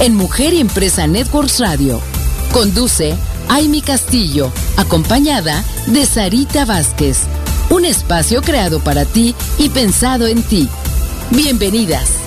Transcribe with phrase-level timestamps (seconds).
[0.00, 2.00] en Mujer y Empresa Networks Radio.
[2.52, 3.14] Conduce
[3.48, 7.22] Aimi Castillo, acompañada de Sarita Vázquez.
[7.70, 10.68] Un espacio creado para ti y pensado en ti.
[11.30, 12.23] Bienvenidas.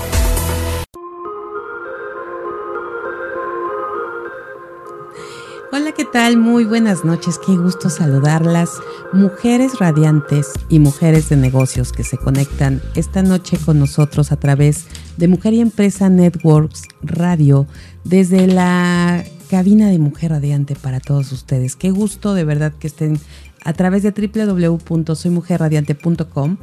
[6.17, 6.38] Tal?
[6.38, 8.71] Muy buenas noches, qué gusto saludarlas.
[9.13, 14.88] Mujeres radiantes y mujeres de negocios que se conectan esta noche con nosotros a través
[15.17, 17.67] de Mujer y Empresa Networks Radio
[18.03, 21.75] desde la cabina de Mujer Radiante para todos ustedes.
[21.75, 23.20] Qué gusto de verdad que estén
[23.64, 26.58] a través de www.soymujerradiante.com.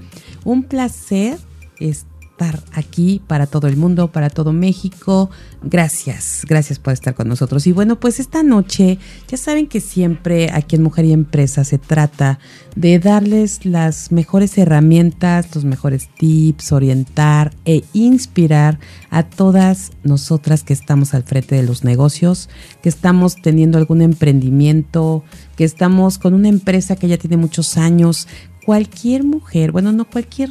[0.44, 1.38] Un placer
[1.78, 5.30] estar estar aquí para todo el mundo, para todo México.
[5.62, 7.66] Gracias, gracias por estar con nosotros.
[7.68, 11.78] Y bueno, pues esta noche, ya saben que siempre aquí en Mujer y Empresa se
[11.78, 12.40] trata
[12.74, 20.72] de darles las mejores herramientas, los mejores tips, orientar e inspirar a todas nosotras que
[20.72, 22.48] estamos al frente de los negocios,
[22.82, 25.22] que estamos teniendo algún emprendimiento,
[25.56, 28.26] que estamos con una empresa que ya tiene muchos años.
[28.66, 30.50] Cualquier mujer, bueno, no cualquier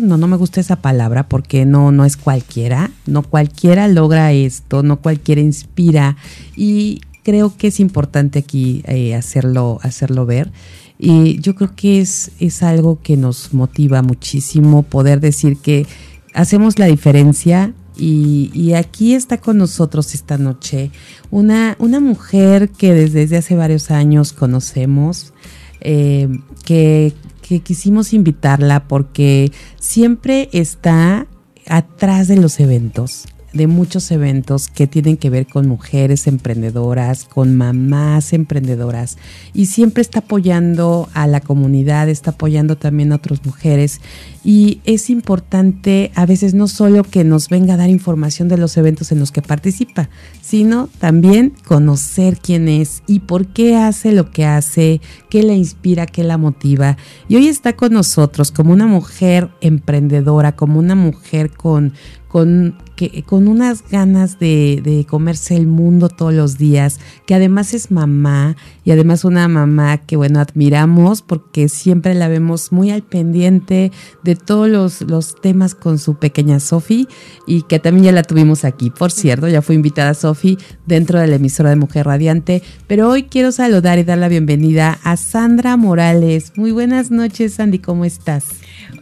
[0.00, 4.82] no, no me gusta esa palabra porque no, no es cualquiera, no cualquiera logra esto,
[4.82, 6.16] no cualquiera inspira
[6.56, 10.52] y creo que es importante aquí eh, hacerlo, hacerlo ver.
[10.98, 15.86] Y yo creo que es, es algo que nos motiva muchísimo poder decir que
[16.34, 20.90] hacemos la diferencia y, aquí está con nosotros esta noche
[21.30, 25.32] una, una mujer que desde, hace varios años conocemos,
[25.80, 26.28] eh,
[26.64, 27.14] que
[27.48, 31.26] que quisimos invitarla porque siempre está
[31.66, 37.56] atrás de los eventos de muchos eventos que tienen que ver con mujeres emprendedoras, con
[37.56, 39.18] mamás emprendedoras
[39.54, 44.00] y siempre está apoyando a la comunidad, está apoyando también a otras mujeres
[44.44, 48.76] y es importante a veces no solo que nos venga a dar información de los
[48.76, 50.08] eventos en los que participa,
[50.40, 55.00] sino también conocer quién es y por qué hace lo que hace,
[55.30, 56.96] qué la inspira, qué la motiva.
[57.28, 61.92] Y hoy está con nosotros como una mujer emprendedora, como una mujer con
[62.28, 67.74] con, que, con unas ganas de, de, comerse el mundo todos los días, que además
[67.74, 73.02] es mamá y además una mamá que, bueno, admiramos porque siempre la vemos muy al
[73.02, 73.92] pendiente
[74.24, 77.06] de todos los, los temas con su pequeña Sofi
[77.46, 81.26] y que también ya la tuvimos aquí, por cierto, ya fue invitada Sofi dentro de
[81.26, 85.76] la emisora de Mujer Radiante, pero hoy quiero saludar y dar la bienvenida a Sandra
[85.76, 86.52] Morales.
[86.56, 88.46] Muy buenas noches, Sandy, ¿cómo estás?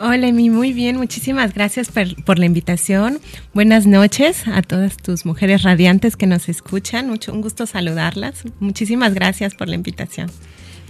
[0.00, 0.96] Hola, Emi, muy bien.
[0.96, 3.18] Muchísimas gracias por, la invitación.
[3.52, 7.08] Buenas noches a todas tus mujeres radiantes que nos escuchan.
[7.08, 8.42] Mucho un gusto saludarlas.
[8.60, 10.30] Muchísimas gracias por la invitación.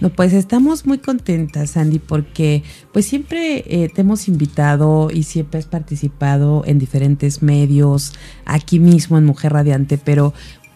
[0.01, 5.59] No, pues estamos muy contentas, Sandy, porque pues siempre eh, te hemos invitado y siempre
[5.59, 8.13] has participado en diferentes medios,
[8.43, 10.33] aquí mismo en Mujer Radiante, pero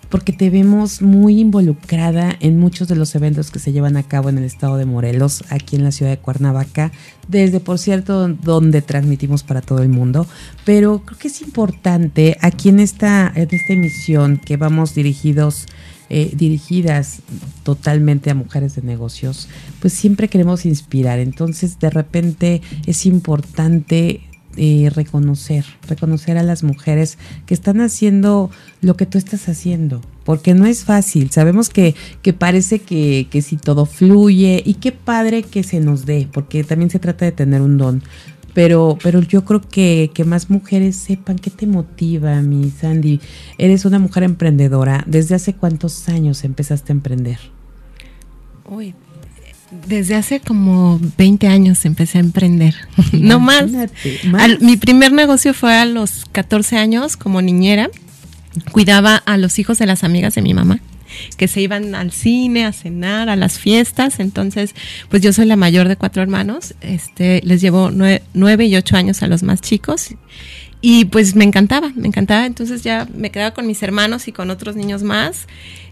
[0.09, 4.29] porque te vemos muy involucrada en muchos de los eventos que se llevan a cabo
[4.29, 6.91] en el estado de Morelos, aquí en la ciudad de Cuernavaca,
[7.27, 10.27] desde por cierto donde transmitimos para todo el mundo,
[10.65, 15.67] pero creo que es importante aquí en esta, en esta emisión que vamos dirigidos
[16.11, 17.21] eh, dirigidas
[17.61, 19.47] totalmente a mujeres de negocios,
[19.79, 21.19] pues siempre queremos inspirar.
[21.19, 24.21] Entonces, de repente es importante
[24.93, 30.65] reconocer, reconocer a las mujeres que están haciendo lo que tú estás haciendo, porque no
[30.65, 31.31] es fácil.
[31.31, 36.05] Sabemos que, que parece que, que si todo fluye y qué padre que se nos
[36.05, 38.03] dé, porque también se trata de tener un don.
[38.53, 43.21] Pero, pero yo creo que, que más mujeres sepan qué te motiva, mi Sandy.
[43.57, 45.03] Eres una mujer emprendedora.
[45.07, 47.39] ¿Desde hace cuántos años empezaste a emprender?
[48.69, 48.95] Uy,
[49.71, 52.75] desde hace como 20 años empecé a emprender,
[53.13, 53.66] no más.
[54.60, 57.89] mi primer negocio fue a los 14 años como niñera.
[58.71, 60.80] Cuidaba a los hijos de las amigas de mi mamá
[61.38, 64.19] que se iban al cine, a cenar, a las fiestas.
[64.19, 64.75] Entonces,
[65.10, 66.75] pues yo soy la mayor de cuatro hermanos.
[66.81, 70.10] Este, les llevo nueve, y ocho años a los más chicos.
[70.81, 72.45] Y pues me encantaba, me encantaba.
[72.45, 75.48] Entonces ya me quedaba con mis hermanos y con otros niños más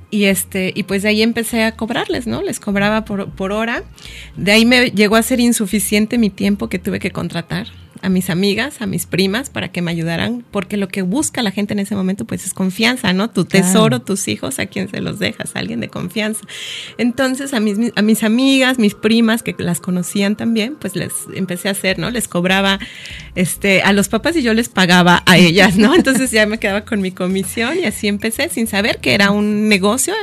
[0.09, 3.83] y este y pues de ahí empecé a cobrarles no les cobraba por, por hora.
[4.35, 7.67] De ahí me llegó a ser insuficiente mi tiempo que tuve que contratar
[8.07, 11.51] a mis amigas, a mis primas, para que me ayudaran, porque lo que busca la
[11.51, 13.29] gente en ese momento, pues es confianza, ¿no?
[13.29, 16.45] Tu tesoro, tus hijos, a quien se los dejas, a alguien de confianza.
[16.97, 21.67] Entonces, a mis, a mis amigas, mis primas, que las conocían también, pues les empecé
[21.67, 22.09] a hacer, ¿no?
[22.09, 22.79] Les cobraba
[23.35, 25.93] este, a los papás y yo les pagaba a ellas, ¿no?
[25.93, 29.67] Entonces ya me quedaba con mi comisión y así empecé sin saber que era un
[29.67, 30.13] negocio.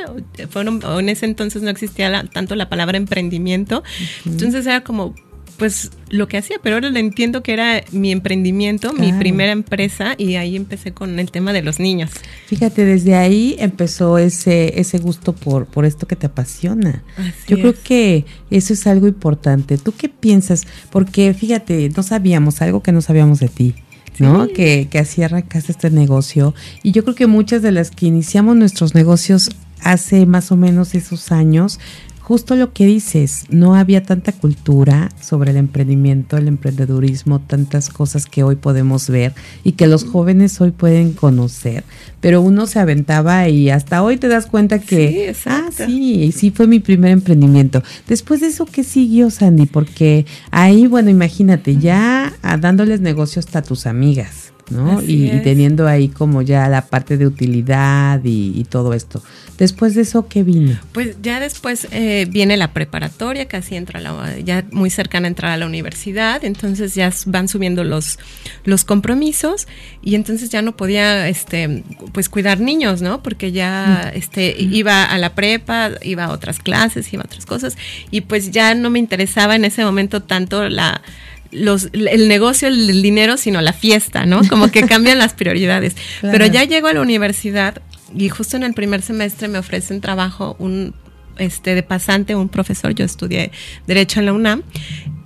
[0.49, 3.83] Fueron, en ese entonces no existía tanto la palabra emprendimiento.
[4.25, 5.15] Entonces era como,
[5.57, 10.15] pues lo que hacía, pero ahora lo entiendo que era mi emprendimiento, mi primera empresa
[10.19, 12.11] y ahí empecé con el tema de los niños.
[12.47, 17.03] Fíjate, desde ahí empezó ese ese gusto por por esto que te apasiona.
[17.47, 19.79] Yo creo que eso es algo importante.
[19.79, 20.67] ¿Tú qué piensas?
[20.91, 23.75] Porque fíjate, no sabíamos algo que no sabíamos de ti.
[24.21, 24.47] ¿no?
[24.47, 26.55] Que, que así arrancaste este negocio.
[26.85, 29.51] Y yo creo que muchas de las que iniciamos nuestros negocios
[29.81, 31.79] hace más o menos esos años,
[32.25, 38.25] justo lo que dices, no había tanta cultura sobre el emprendimiento, el emprendedurismo, tantas cosas
[38.25, 41.85] que hoy podemos ver y que los jóvenes hoy pueden conocer,
[42.23, 46.51] pero uno se aventaba y hasta hoy te das cuenta que, sí, ah, sí, sí
[46.51, 47.83] fue mi primer emprendimiento.
[48.09, 49.67] Después de eso, ¿qué siguió, Sandy?
[49.67, 54.54] Porque ahí, bueno, imagínate, ya dándoles negocios a tus amigas.
[54.71, 55.03] ¿No?
[55.03, 59.23] Y, teniendo ahí como ya la parte de utilidad y, todo esto.
[59.59, 60.77] Después de eso, ¿qué vino?
[60.93, 65.53] Pues ya después eh, viene la preparatoria, casi entra la, ya muy cercana a entrar
[65.53, 68.19] a la universidad, entonces ya van subiendo los,
[68.65, 69.69] los compromisos
[70.03, 73.23] y entonces ya no podía, este, pues cuidar niños, ¿no?
[73.23, 74.17] Porque ya, mm.
[74.17, 77.77] este, iba a la prepa, iba a otras clases, iba a otras cosas
[78.11, 81.03] y pues ya no me interesaba en ese momento tanto la
[81.55, 84.41] los, el negocio, el, dinero, sino la fiesta, ¿no?
[84.49, 85.97] Como que cambian las prioridades.
[86.21, 87.81] Pero ya llego a la universidad
[88.15, 90.95] y justo en el primer semestre me ofrecen trabajo un
[91.37, 93.51] este de pasante un profesor yo estudié
[93.89, 94.63] derecho en la UNAM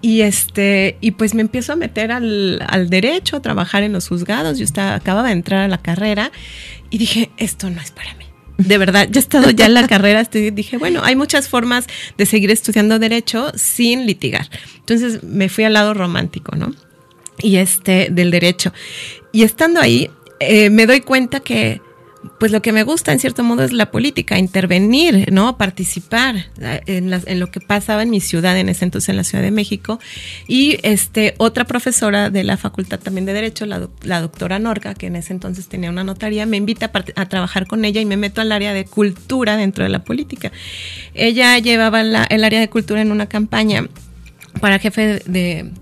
[0.01, 4.09] y este y pues me empiezo a meter al, al derecho a trabajar en los
[4.09, 6.33] juzgados yo estaba acababa de entrar a la carrera
[6.89, 8.25] y dije esto no es para mí
[8.59, 12.27] de verdad, yo he estado ya en la carrera, dije, bueno, hay muchas formas de
[12.27, 14.51] seguir estudiando derecho sin litigar.
[14.79, 16.75] Entonces me fui al lado romántico, ¿no?
[17.41, 18.73] Y este, del derecho.
[19.31, 20.11] Y estando ahí,
[20.41, 21.81] eh, me doy cuenta que
[22.38, 25.58] pues lo que me gusta en cierto modo es la política, intervenir, ¿no?
[25.58, 29.43] Participar eh, en, lo que pasaba en mi ciudad, en ese entonces en la Ciudad
[29.43, 29.99] de México.
[30.46, 35.17] Y este, otra profesora de la Facultad también de Derecho, la, doctora Norca, que en
[35.17, 38.52] ese entonces tenía una notaría, me invita a, trabajar con ella y me meto al
[38.52, 40.52] área de cultura dentro de la política.
[41.14, 43.88] Ella llevaba el área de cultura en una campaña
[44.61, 45.73] para jefe de,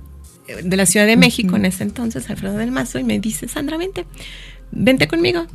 [0.63, 3.77] de la Ciudad de México en ese entonces, Alfredo del Mazo, y me dice, Sandra,
[3.77, 4.07] vente,
[4.71, 5.47] vente conmigo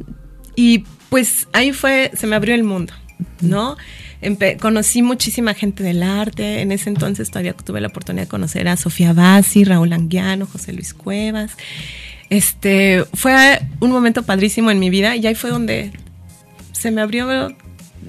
[0.56, 2.94] y pues ahí fue, se me abrió el mundo,
[3.42, 3.78] ¿no?
[4.60, 6.62] conocí muchísima gente del arte.
[6.62, 10.74] En ese entonces todavía tuve la oportunidad de conocer a Sofía Bassi, Raúl Anguiano, José
[10.74, 11.58] Luis Cuevas.
[12.30, 15.92] Este fue un momento padrísimo en mi vida y ahí fue donde
[16.72, 17.56] se me abrió,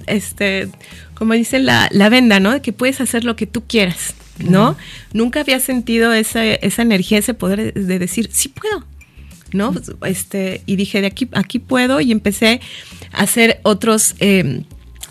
[0.07, 0.69] este,
[1.13, 2.51] como dicen, la, la venda, ¿no?
[2.51, 4.77] De que puedes hacer lo que tú quieras, ¿no?
[5.13, 8.85] Nunca había sentido esa, esa energía, ese poder de decir, sí puedo,
[9.53, 9.73] ¿no?
[10.05, 12.61] Este, y dije, de aquí, aquí puedo y empecé
[13.11, 14.15] a hacer otros...
[14.19, 14.63] Eh,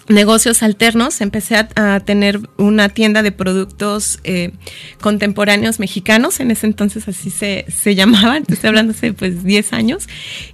[0.08, 4.52] negocios alternos, empecé a, tener una tienda de productos eh,
[5.00, 10.08] contemporáneos mexicanos, en ese entonces así se, se llamaban, estoy hablando hace pues 10 años,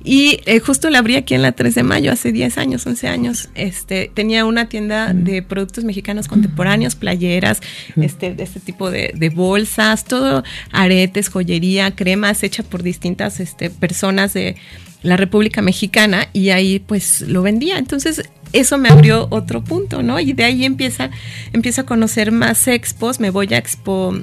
[0.04, 3.08] y eh, justo la abrí aquí en la 3 de mayo, hace 10 años, 11
[3.08, 7.60] años, este, tenía una tienda de productos mexicanos contemporáneos, playeras,
[7.96, 14.34] este, este tipo de, de bolsas, todo aretes, joyería, cremas hecha por distintas este, personas
[14.34, 14.56] de
[15.02, 17.78] la República Mexicana y ahí pues lo vendía.
[17.78, 20.18] Entonces eso me abrió otro punto, ¿no?
[20.20, 21.10] Y de ahí empieza,
[21.52, 24.14] empiezo a conocer más expos, me voy a expo,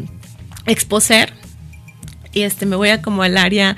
[0.66, 1.34] exposer
[2.34, 3.78] y este me voy a como al área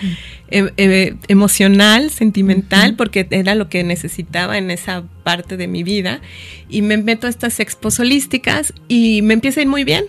[0.49, 6.21] eh, eh, emocional, sentimental, porque era lo que necesitaba en esa parte de mi vida
[6.69, 10.05] y me meto a estas expos holísticas y me empieza a ir muy bien,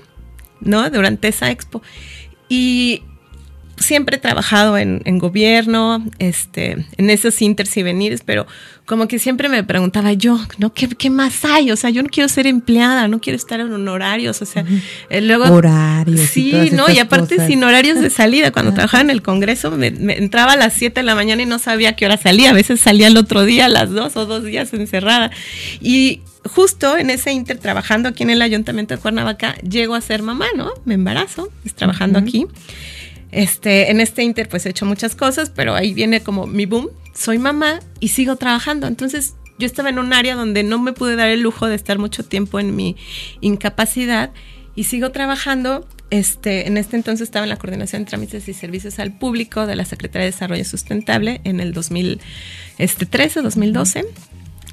[0.60, 0.88] ¿no?
[0.90, 1.82] Durante esa expo.
[2.48, 3.02] Y
[3.78, 8.46] siempre he trabajado en, gobierno, este, en esos inters y venires, pero
[8.84, 10.72] como que siempre me preguntaba yo, ¿no?
[10.72, 11.70] ¿Qué, más hay?
[11.70, 14.64] O sea, yo no quiero ser empleada, no quiero estar en honorarios, o sea,
[15.10, 15.44] eh, luego...
[15.44, 16.30] Horarios.
[16.30, 16.90] Sí, ¿no?
[16.90, 18.50] Y aparte sin horarios de salida.
[18.50, 21.58] Cuando trabajaba en el Congreso, me, entraba a las 7 de la mañana y no
[21.58, 22.50] sabía qué hora salía.
[22.50, 25.30] A veces salía el otro día a las 2 o dos días encerrada.
[25.80, 30.22] Y justo en ese inter trabajando aquí en el Ayuntamiento de Cuernavaca, llego a ser
[30.22, 30.72] mamá, ¿no?
[30.84, 32.46] Me embarazo, es trabajando aquí.
[33.30, 36.88] Este, en este inter pues he hecho muchas cosas, pero ahí viene como mi boom.
[37.14, 38.86] Soy mamá y sigo trabajando.
[38.86, 41.98] Entonces yo estaba en un área donde no me pude dar el lujo de estar
[41.98, 42.96] mucho tiempo en mi
[43.40, 44.30] incapacidad
[44.74, 45.86] y sigo trabajando.
[46.10, 49.76] Este, en este entonces estaba en la coordinación de trámites y servicios al público de
[49.76, 54.06] la Secretaría de Desarrollo Sustentable en el 2013, 2012.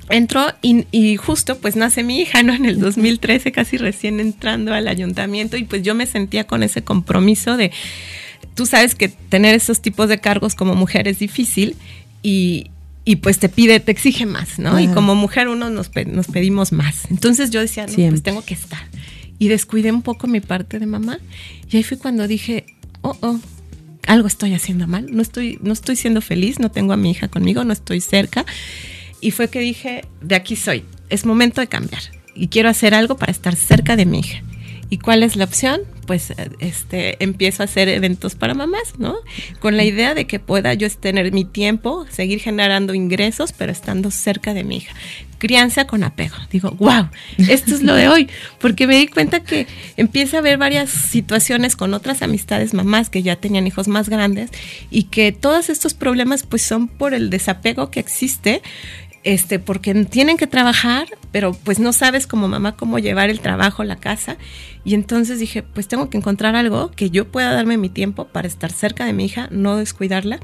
[0.09, 2.53] Entró y, y, justo pues nace mi hija, ¿no?
[2.53, 6.83] En el 2013, casi recién entrando al ayuntamiento y pues yo me sentía con ese
[6.83, 7.71] compromiso de,
[8.55, 11.75] tú sabes que tener esos tipos de cargos como mujer es difícil
[12.23, 12.71] y,
[13.03, 14.79] y pues te pide, te exige más, ¿no?
[14.79, 17.05] Y como mujer uno nos, nos, pedimos más.
[17.11, 18.81] Entonces yo decía, no, pues tengo que estar.
[19.37, 21.19] Y descuidé un poco mi parte de mamá
[21.69, 22.65] y ahí fue cuando dije,
[23.01, 23.39] oh, oh,
[24.07, 27.27] algo estoy haciendo mal, no estoy, no estoy siendo feliz, no tengo a mi hija
[27.27, 28.45] conmigo, no estoy cerca.
[29.19, 32.01] Y fue que dije, de aquí soy, es momento de cambiar
[32.33, 34.41] y quiero hacer algo para estar cerca de mi hija.
[34.89, 35.81] ¿Y cuál es la opción?
[36.05, 39.15] Pues este, empiezo a hacer eventos para mamás, ¿no?
[39.59, 44.11] Con la idea de que pueda yo tener mi tiempo, seguir generando ingresos, pero estando
[44.11, 44.93] cerca de mi hija.
[45.37, 46.35] Crianza con apego.
[46.49, 47.09] Digo, wow,
[47.49, 51.75] esto es lo de hoy, porque me di cuenta que empieza a haber varias situaciones
[51.75, 54.49] con otras amistades mamás que ya tenían hijos más grandes
[54.89, 58.61] y que todos estos problemas pues son por el desapego que existe
[59.25, 63.83] este, porque tienen que trabajar, pero pues no sabes como mamá cómo llevar el trabajo,
[63.83, 64.37] la casa.
[64.85, 68.47] Y entonces dije, pues tengo que encontrar algo que yo pueda darme mi tiempo para
[68.47, 70.39] estar cerca de mi hija, no descuidarla.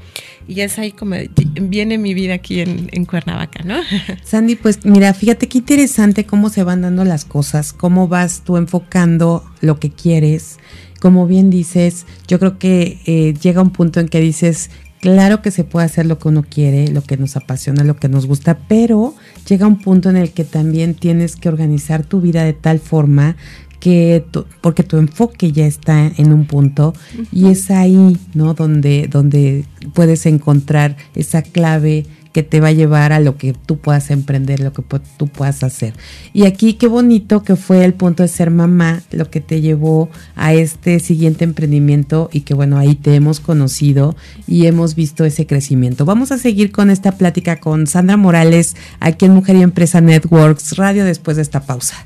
[0.48, 1.14] Y es ahí como
[1.60, 3.76] viene mi vida aquí en, en Cuernavaca, ¿no?
[4.24, 8.56] Sandy, pues mira, fíjate qué interesante cómo se van dando las cosas, cómo vas tú
[8.56, 10.58] enfocando lo que quieres.
[11.00, 14.70] Como bien dices, yo creo que eh, llega un punto en que dices,
[15.02, 18.08] Claro que se puede hacer lo que uno quiere, lo que nos apasiona, lo que
[18.08, 19.16] nos gusta, pero
[19.48, 23.34] llega un punto en el que también tienes que organizar tu vida de tal forma
[23.80, 24.24] que
[24.60, 26.94] porque tu enfoque ya está en un punto
[27.32, 28.54] y es ahí, ¿no?
[28.54, 33.78] Donde donde puedes encontrar esa clave que te va a llevar a lo que tú
[33.78, 34.82] puedas emprender, lo que
[35.16, 35.94] tú puedas hacer.
[36.32, 40.08] Y aquí qué bonito que fue el punto de ser mamá lo que te llevó
[40.34, 45.46] a este siguiente emprendimiento y que bueno, ahí te hemos conocido y hemos visto ese
[45.46, 46.04] crecimiento.
[46.04, 50.76] Vamos a seguir con esta plática con Sandra Morales aquí en Mujer y Empresa Networks
[50.76, 52.04] Radio después de esta pausa.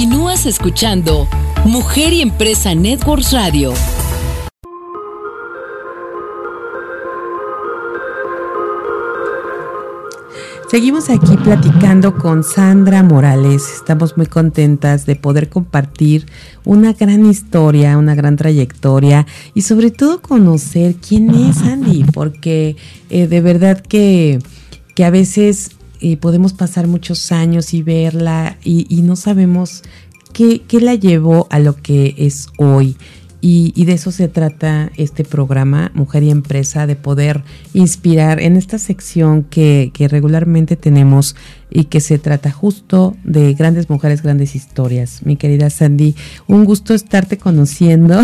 [0.00, 1.28] Continúas escuchando
[1.66, 3.74] Mujer y Empresa Networks Radio.
[10.70, 13.70] Seguimos aquí platicando con Sandra Morales.
[13.74, 16.24] Estamos muy contentas de poder compartir
[16.64, 22.76] una gran historia, una gran trayectoria y sobre todo conocer quién es Sandy, porque
[23.10, 24.38] eh, de verdad que,
[24.94, 25.72] que a veces
[26.20, 29.82] podemos pasar muchos años y verla y, y no sabemos
[30.32, 32.96] ¿Qué, la llevó a lo que es hoy?
[33.42, 37.42] Y, de eso se trata este programa, Mujer y Empresa, de poder
[37.72, 41.36] inspirar en esta sección que, que, regularmente tenemos
[41.70, 45.20] y que se trata justo de grandes mujeres, grandes historias.
[45.24, 46.14] Mi querida Sandy,
[46.48, 48.20] un gusto estarte conociendo.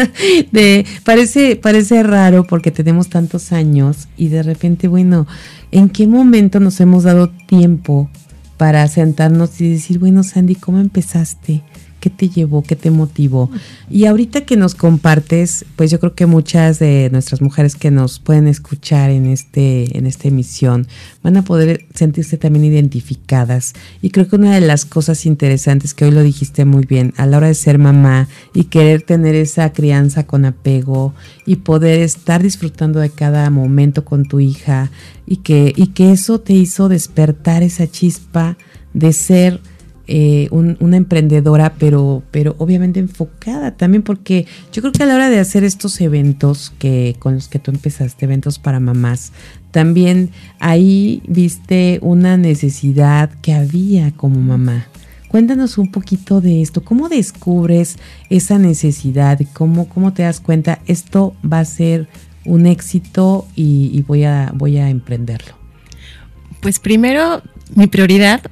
[0.52, 5.26] de, parece, parece raro porque tenemos tantos años y de repente, bueno,
[5.72, 8.08] ¿en qué momento nos hemos dado tiempo
[8.56, 11.62] para sentarnos y decir, bueno, Sandy, ¿cómo empezaste?
[12.00, 12.62] ¿Qué te llevó?
[12.62, 13.50] ¿Qué te motivó?
[13.90, 18.18] Y ahorita que nos compartes, pues yo creo que muchas de nuestras mujeres que nos
[18.18, 20.86] pueden escuchar en este en esta emisión
[21.22, 23.74] van a poder sentirse también identificadas.
[24.00, 27.26] Y creo que una de las cosas interesantes que hoy lo dijiste muy bien, a
[27.26, 31.14] la hora de ser mamá y querer tener esa crianza con apego
[31.46, 34.90] y poder estar disfrutando de cada momento con tu hija
[35.26, 38.56] y que, y que eso te hizo despertar esa chispa
[38.94, 39.60] de ser
[40.12, 45.30] eh, una emprendedora, pero, pero obviamente enfocada también, porque yo creo que a la hora
[45.30, 49.30] de hacer estos eventos que con los que tú empezaste, eventos para mamás,
[49.70, 54.88] también ahí viste una necesidad que había como mamá.
[55.28, 57.96] Cuéntanos un poquito de esto, ¿cómo descubres
[58.30, 59.38] esa necesidad?
[59.52, 62.08] ¿Cómo, cómo te das cuenta esto va a ser
[62.44, 65.54] un éxito y, voy, a, voy a emprenderlo?
[66.60, 67.42] Pues primero,
[67.76, 68.42] mi prioridad,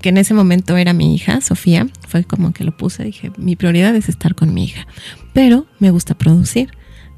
[0.00, 3.56] que en ese momento era mi hija, Sofía, fue como que lo puse, dije, mi
[3.56, 4.86] prioridad es estar con mi hija,
[5.32, 6.70] pero me gusta producir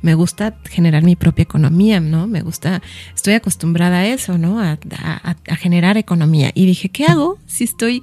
[0.02, 2.26] me gusta generar mi propia economía, ¿no?
[2.26, 2.82] Me gusta,
[3.14, 4.60] estoy acostumbrada a eso, ¿no?
[4.60, 4.78] A,
[5.56, 6.50] generar economía.
[6.54, 8.02] Y dije, ¿qué hago si estoy,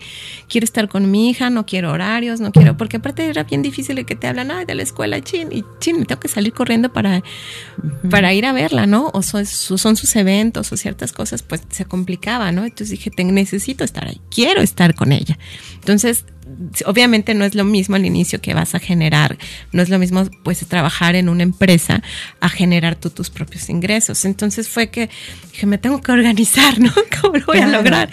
[0.50, 4.06] quiero estar con mi hija, no quiero horarios, no quiero, porque aparte era bien difícil
[4.06, 6.92] que te hablan, ay, de la escuela, chin, y chin, me tengo que salir corriendo
[6.92, 7.24] para,
[8.10, 9.10] para ir a verla, ¿no?
[9.14, 12.66] O son, son, sus eventos o ciertas cosas, pues se complicaba, ¿no?
[12.66, 15.38] Entonces dije, necesito estar ahí, quiero estar con ella.
[15.76, 16.26] Entonces
[16.86, 19.38] obviamente no es lo mismo al inicio que vas a generar,
[19.72, 22.02] no es lo mismo pues trabajar en una empresa
[22.40, 24.26] a generar tú tus propios ingresos.
[24.26, 25.10] Entonces fue que
[25.52, 26.92] dije, me tengo que organizar, ¿no?
[27.22, 28.10] ¿Cómo lo voy a lograr?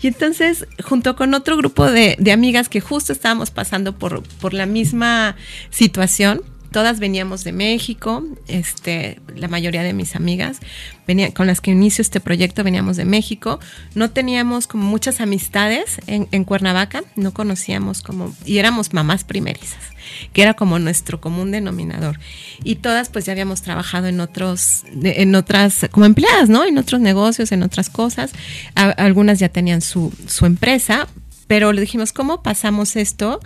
[0.00, 4.54] Y entonces, junto con otro grupo de, de amigas que justo estábamos pasando por, por
[4.54, 5.36] la misma
[5.70, 6.42] situación,
[6.74, 10.58] todas veníamos de México, este, la mayoría de mis amigas
[11.06, 13.60] venía, con las que inicio este proyecto veníamos de México.
[13.94, 19.84] No teníamos como muchas amistades en, Cuernavaca, no conocíamos como, y éramos mamás primerizas,
[20.32, 22.18] que era como nuestro común denominador.
[22.64, 26.64] Y todas pues ya habíamos trabajado en otros, en otras, como empleadas, ¿no?
[26.64, 28.32] En otros negocios, en otras cosas.
[28.74, 31.06] algunas ya tenían su, su empresa,
[31.46, 33.38] pero le dijimos, ¿cómo pasamos esto?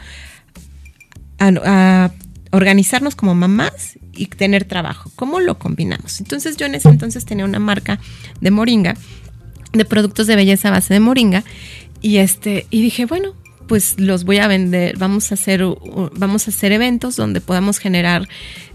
[1.41, 2.11] a
[2.51, 5.11] organizarnos como mamás y tener trabajo.
[5.17, 6.21] ¿Cómo lo combinamos?
[6.21, 7.99] Entonces yo en ese entonces tenía una marca
[8.41, 8.95] de moringa,
[9.73, 11.45] de productos de belleza a base de moringa,
[12.01, 13.35] y este, y dije, bueno,
[13.69, 15.63] pues los voy a vender, vamos a hacer,
[16.15, 18.27] vamos a hacer eventos donde podamos generar,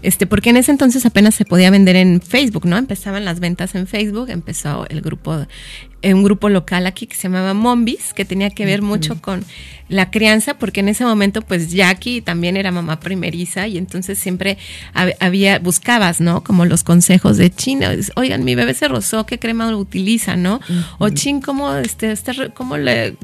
[0.02, 2.78] este, porque en ese entonces apenas se podía vender en Facebook, ¿no?
[2.78, 5.46] Empezaban las ventas en Facebook, empezó el grupo,
[6.12, 9.44] un grupo local aquí que se llamaba Mombis, que tenía que ver mucho con
[9.88, 14.56] la crianza, porque en ese momento pues Jackie también era mamá primeriza y entonces siempre
[15.20, 16.42] había, buscabas, ¿no?
[16.42, 20.60] Como los consejos de China, oigan, mi bebé se rozó, ¿qué crema utiliza, no?
[20.98, 23.16] O Chin, ¿cómo, este, este, cómo, le,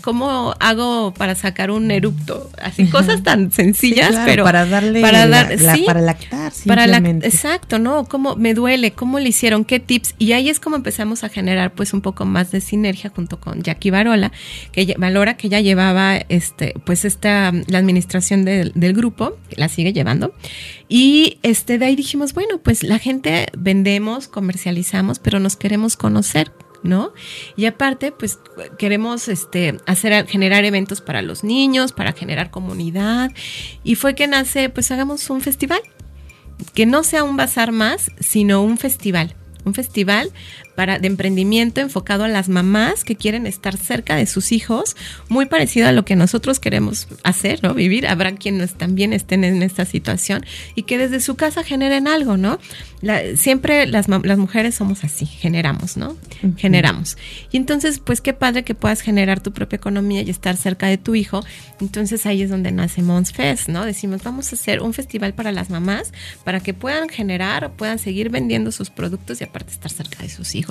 [0.00, 2.50] cómo hago para sacar un erupto?
[2.62, 4.44] Así, cosas tan sencillas, pero...
[4.44, 6.86] Para darle, para, dar, para lactar, Para
[7.22, 8.04] exacto, ¿no?
[8.04, 8.92] ¿Cómo me duele?
[8.92, 9.64] ¿Cómo le hicieron?
[9.64, 10.14] ¿Qué tips?
[10.18, 13.62] Y ahí es como empezamos a generar pues un poco más de sinergia junto con
[13.62, 14.32] Jackie Barola,
[14.72, 20.34] que valora que ya lleva este, pues esta, la administración del grupo, la sigue llevando.
[20.88, 26.52] Y este, de ahí dijimos, bueno, pues la gente vendemos, comercializamos, pero nos queremos conocer.
[26.82, 27.12] ¿no?
[27.56, 28.38] Y aparte, pues
[28.78, 33.32] queremos este, hacer, generar eventos para los niños, para generar comunidad.
[33.84, 35.80] Y fue que nace, pues hagamos un festival.
[36.74, 39.34] Que no sea un bazar más, sino un festival.
[39.64, 40.32] Un festival
[40.78, 44.94] para, de emprendimiento enfocado a las mamás que quieren estar cerca de sus hijos,
[45.28, 47.74] muy parecido a lo que nosotros queremos hacer, ¿no?
[47.74, 48.06] Vivir.
[48.06, 52.60] Habrá quienes también estén en esta situación y que desde su casa generen algo, ¿no?
[53.36, 56.16] siempre las, las, mujeres somos así, generamos, ¿no?
[56.56, 57.16] Generamos.
[57.52, 60.98] Y entonces, pues qué padre que puedas generar tu propia economía y estar cerca de
[60.98, 61.44] tu hijo.
[61.80, 63.84] Entonces ahí es donde nace Mons Fest, ¿no?
[63.84, 66.12] Decimos, vamos a hacer un festival para las mamás
[66.42, 70.56] para que puedan generar, puedan seguir vendiendo sus productos y aparte estar cerca de sus
[70.56, 70.67] hijos.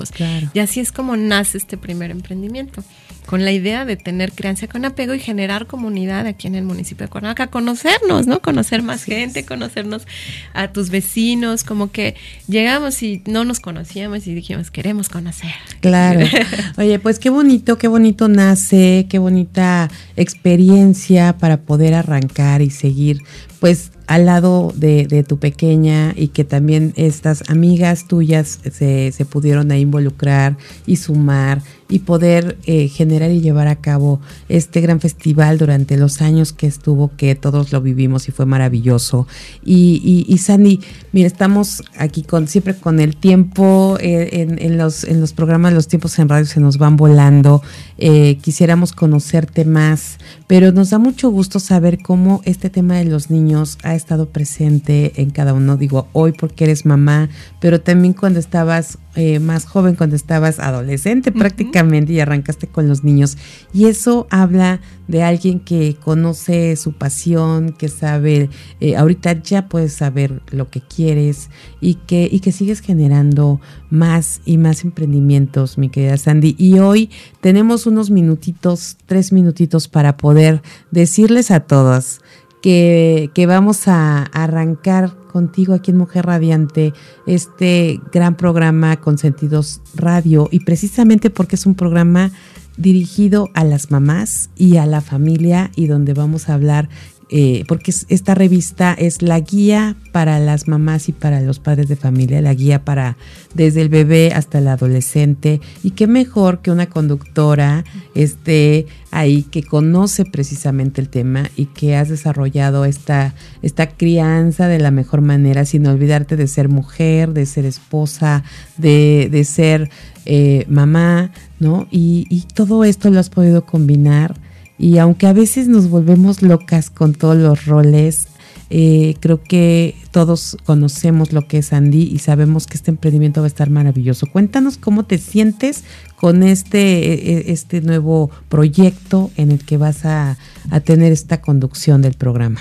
[0.54, 2.82] Y así es como nace este primer emprendimiento,
[3.28, 7.04] con la idea de tener crianza con apego y generar comunidad aquí en el municipio
[7.04, 8.40] de Cuernavaca, conocernos, ¿no?
[8.40, 10.06] Conocer más gente, conocernos
[10.54, 12.14] a tus vecinos, como que
[12.46, 15.50] llegamos y no nos conocíamos y dijimos, queremos conocer.
[15.82, 16.20] Claro.
[16.78, 23.20] Oye, pues qué bonito, qué bonito nace, qué bonita experiencia para poder arrancar y seguir,
[23.60, 29.24] pues al lado de, de, tu pequeña y que también estas amigas tuyas se, se
[29.26, 35.00] pudieron ahí involucrar y sumar y poder eh, generar y llevar a cabo este gran
[35.00, 39.26] festival durante los años que estuvo, que todos lo vivimos y fue maravilloso.
[39.64, 40.80] Y, y, Sandy,
[41.12, 45.88] mira, estamos aquí con siempre con el tiempo eh, en, los, en los programas, los
[45.88, 47.62] tiempos en radio se nos van volando.
[47.96, 53.30] Eh, quisiéramos conocerte más, pero nos da mucho gusto saber cómo este tema de los
[53.30, 55.76] niños ha estado presente en cada uno.
[55.76, 61.32] Digo, hoy porque eres mamá, pero también cuando estabas eh, más joven, cuando estabas adolescente
[61.32, 63.38] prácticamente y arrancaste con los niños.
[63.72, 69.94] Y eso habla de alguien que conoce su pasión, que sabe, eh, ahorita ya puedes
[69.94, 73.60] saber lo que quieres y que, y que sigues generando
[73.90, 76.54] más y más emprendimientos, mi querida Sandy.
[76.58, 77.10] Y hoy
[77.40, 82.20] tenemos unos minutitos, tres minutitos para poder decirles a todos
[82.60, 86.92] que, que vamos a arrancar contigo aquí en Mujer Radiante
[87.24, 92.32] este gran programa con sentidos radio y precisamente porque es un programa
[92.76, 96.88] dirigido a las mamás y a la familia y donde vamos a hablar
[97.30, 101.96] eh, porque esta revista es la guía para las mamás y para los padres de
[101.96, 103.18] familia, la guía para
[103.54, 105.60] desde el bebé hasta el adolescente.
[105.82, 111.96] Y qué mejor que una conductora esté ahí que conoce precisamente el tema y que
[111.96, 117.44] has desarrollado esta, esta crianza de la mejor manera, sin olvidarte de ser mujer, de
[117.44, 118.42] ser esposa,
[118.78, 119.90] de, de ser
[120.24, 121.86] eh, mamá, ¿no?
[121.90, 124.34] Y, y todo esto lo has podido combinar
[124.78, 128.28] y aunque a veces nos volvemos locas con todos los roles,
[128.70, 133.46] eh, creo que todos conocemos lo que es Andy y sabemos que este emprendimiento va
[133.46, 134.26] a estar maravilloso.
[134.26, 135.84] Cuéntanos cómo te sientes
[136.16, 140.36] con este, e, e, este nuevo proyecto en el que vas a,
[140.70, 142.60] a tener esta conducción del programa.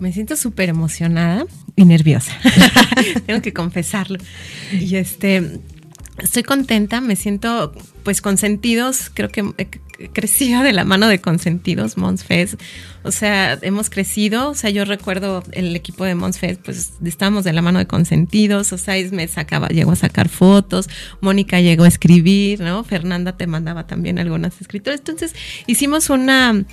[0.00, 1.44] Me siento súper emocionada
[1.76, 2.32] y nerviosa.
[3.26, 4.18] Tengo que confesarlo.
[4.72, 5.60] Y este,
[6.18, 7.72] estoy contenta, me siento
[8.02, 9.44] pues consentidos, creo que
[9.98, 12.60] he crecido de la mano de consentidos Monsfest.
[13.04, 17.52] O sea, hemos crecido, o sea, yo recuerdo el equipo de Monsfest, pues estábamos de
[17.52, 20.88] la mano de consentidos, o sea, me sacaba, llegó a sacar fotos,
[21.20, 22.84] Mónica llegó a escribir, ¿no?
[22.84, 25.00] Fernanda te mandaba también algunas escrituras.
[25.00, 25.34] Entonces,
[25.66, 26.64] hicimos una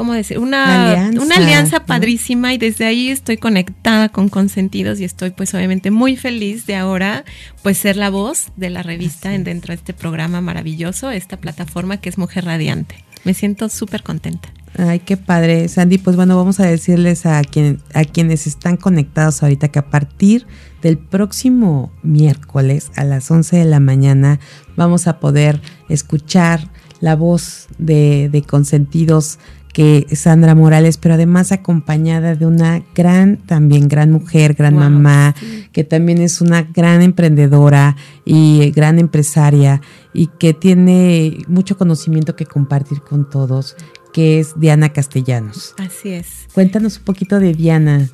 [0.00, 0.38] ¿cómo decir?
[0.38, 5.52] Una alianza, una alianza padrísima y desde ahí estoy conectada con Consentidos y estoy pues
[5.52, 7.26] obviamente muy feliz de ahora
[7.62, 11.98] pues ser la voz de la revista en dentro de este programa maravilloso, esta plataforma
[11.98, 13.04] que es Mujer Radiante.
[13.24, 14.48] Me siento súper contenta.
[14.78, 15.98] Ay, qué padre, Sandy.
[15.98, 20.46] Pues bueno, vamos a decirles a, quien, a quienes están conectados ahorita que a partir
[20.80, 24.40] del próximo miércoles a las 11 de la mañana
[24.76, 25.60] vamos a poder
[25.90, 29.38] escuchar la voz de, de Consentidos
[29.72, 35.34] que Sandra Morales, pero además acompañada de una gran, también gran mujer, gran mamá,
[35.72, 39.80] que también es una gran emprendedora y gran empresaria
[40.12, 43.76] y que tiene mucho conocimiento que compartir con todos,
[44.12, 45.74] que es Diana Castellanos.
[45.78, 46.48] Así es.
[46.52, 48.08] Cuéntanos un poquito de Diana.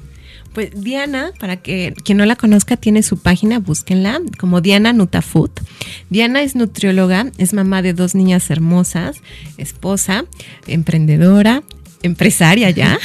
[0.56, 5.50] Pues Diana, para que quien no la conozca, tiene su página, búsquenla, como Diana Nutafood.
[6.08, 9.18] Diana es nutrióloga, es mamá de dos niñas hermosas,
[9.58, 10.24] esposa,
[10.66, 11.62] emprendedora,
[12.02, 12.98] empresaria ya.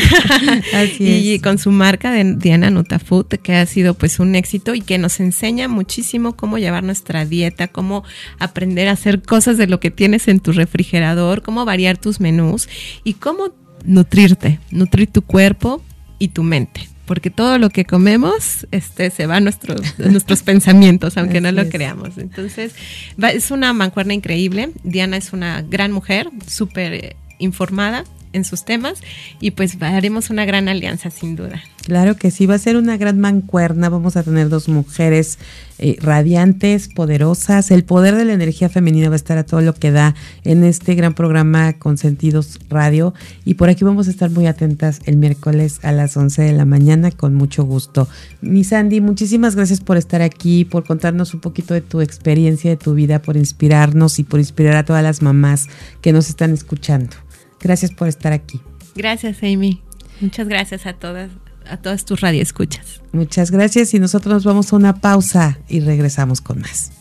[0.99, 4.97] Y con su marca de Diana Nutafood que ha sido pues un éxito y que
[4.97, 8.05] nos enseña muchísimo cómo llevar nuestra dieta, cómo
[8.39, 12.69] aprender a hacer cosas de lo que tienes en tu refrigerador, cómo variar tus menús
[13.03, 13.51] y cómo
[13.83, 15.83] nutrirte, nutrir tu cuerpo
[16.17, 21.17] y tu mente porque todo lo que comemos este, se va a nuestros, nuestros pensamientos,
[21.17, 22.17] aunque no lo creamos.
[22.17, 22.73] Entonces,
[23.21, 24.69] es una mancuerna increíble.
[24.85, 28.99] Diana es una gran mujer, súper informada, en sus temas
[29.39, 31.61] y pues haremos una gran alianza sin duda.
[31.83, 35.39] Claro que sí, va a ser una gran mancuerna, vamos a tener dos mujeres
[35.79, 39.73] eh, radiantes, poderosas, el poder de la energía femenina va a estar a todo lo
[39.73, 40.13] que da
[40.43, 43.15] en este gran programa con Sentidos Radio
[43.45, 46.65] y por aquí vamos a estar muy atentas el miércoles a las 11 de la
[46.65, 48.07] mañana con mucho gusto.
[48.41, 52.77] Mi Sandy, muchísimas gracias por estar aquí, por contarnos un poquito de tu experiencia, de
[52.77, 55.67] tu vida, por inspirarnos y por inspirar a todas las mamás
[56.01, 57.15] que nos están escuchando.
[57.61, 58.59] Gracias por estar aquí.
[58.95, 59.81] Gracias, Amy.
[60.19, 61.31] Muchas gracias a todas,
[61.65, 63.01] a todas tus radioescuchas.
[63.11, 66.91] Muchas gracias y nosotros nos vamos a una pausa y regresamos con más.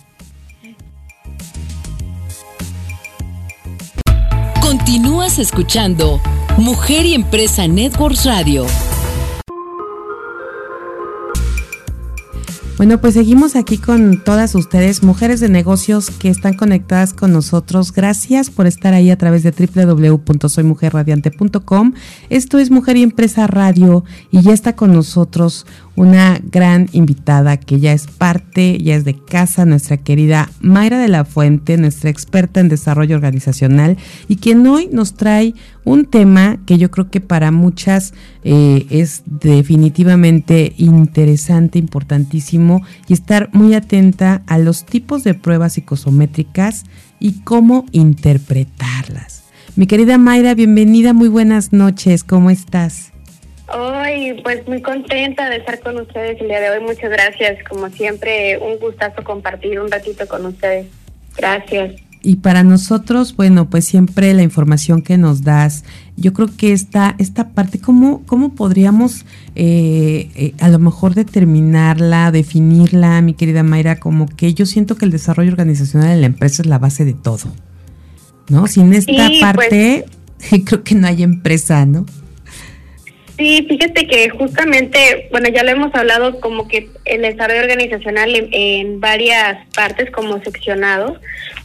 [4.61, 6.21] Continúas escuchando
[6.57, 8.67] Mujer y Empresa Networks Radio.
[12.81, 17.93] Bueno, pues seguimos aquí con todas ustedes, mujeres de negocios que están conectadas con nosotros.
[17.93, 21.93] Gracias por estar ahí a través de www.soymujerradiante.com.
[22.31, 25.67] Esto es Mujer y Empresa Radio y ya está con nosotros
[26.01, 31.09] una gran invitada que ya es parte, ya es de casa, nuestra querida Mayra de
[31.09, 36.79] la Fuente, nuestra experta en desarrollo organizacional y quien hoy nos trae un tema que
[36.79, 44.57] yo creo que para muchas eh, es definitivamente interesante, importantísimo y estar muy atenta a
[44.57, 46.85] los tipos de pruebas psicosométricas
[47.19, 49.43] y cómo interpretarlas.
[49.77, 53.10] Mi querida Mayra, bienvenida, muy buenas noches, ¿cómo estás?
[53.73, 56.85] Hoy, pues muy contenta de estar con ustedes el día de hoy.
[56.85, 57.63] Muchas gracias.
[57.69, 60.87] Como siempre, un gustazo compartir un ratito con ustedes.
[61.37, 61.95] Gracias.
[62.23, 65.85] Y para nosotros, bueno, pues siempre la información que nos das,
[66.17, 72.31] yo creo que esta, esta parte, ¿cómo, cómo podríamos eh, eh, a lo mejor determinarla,
[72.31, 76.61] definirla, mi querida Mayra, como que yo siento que el desarrollo organizacional en la empresa
[76.61, 77.55] es la base de todo,
[78.51, 78.67] ¿no?
[78.67, 80.05] Sin esta pues parte,
[80.67, 82.05] creo que no hay empresa, ¿no?
[83.41, 89.01] Sí, fíjate que justamente, bueno, ya lo hemos hablado como que el desarrollo organizacional en,
[89.01, 91.19] varias partes como seccionados,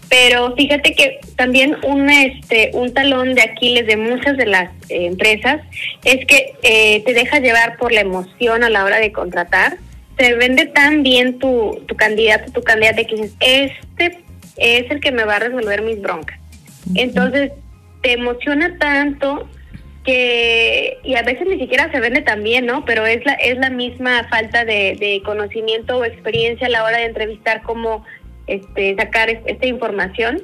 [0.07, 5.07] pero fíjate que también un este un talón de Aquiles de muchas de las eh,
[5.07, 5.63] empresas
[6.05, 9.75] es que eh, te deja llevar por la emoción a la hora de contratar.
[10.17, 14.23] Se vende tan bien tu, tu candidato, tu candidata que dices, este
[14.55, 16.39] es el que me va a resolver mis broncas.
[16.95, 17.51] Entonces,
[18.01, 19.49] te emociona tanto
[20.05, 22.85] que y a veces ni siquiera se vende tan bien, ¿no?
[22.85, 27.05] Pero es la es la misma falta de, conocimiento o experiencia a la hora de
[27.05, 28.05] entrevistar cómo
[28.47, 30.43] este, sacar esta información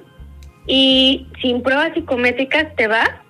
[0.66, 3.24] y sin pruebas psicométricas te va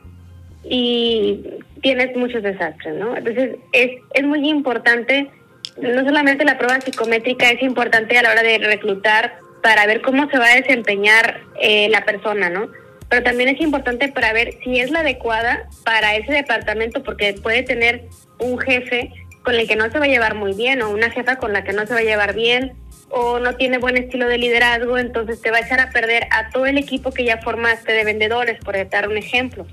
[0.63, 1.41] y
[1.81, 3.15] tienes muchos desastres, ¿no?
[3.15, 5.29] Entonces es es muy importante
[5.77, 10.29] no solamente la prueba psicométrica es importante a la hora de reclutar para ver cómo
[10.29, 12.69] se va a desempeñar eh, la persona, ¿no?
[13.11, 17.61] Pero también es importante para ver si es la adecuada para ese departamento porque puede
[17.61, 18.05] tener
[18.39, 19.11] un jefe
[19.43, 21.65] con el que no se va a llevar muy bien o una jefa con la
[21.65, 22.71] que no se va a llevar bien
[23.09, 26.51] o no tiene buen estilo de liderazgo, entonces te va a echar a perder a
[26.51, 29.67] todo el equipo que ya formaste de vendedores, por dar un ejemplo.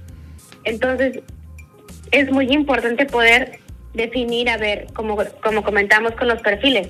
[0.65, 1.21] Entonces,
[2.11, 3.61] es muy importante poder
[3.95, 6.89] definir, a ver, como, como comentamos con los perfiles,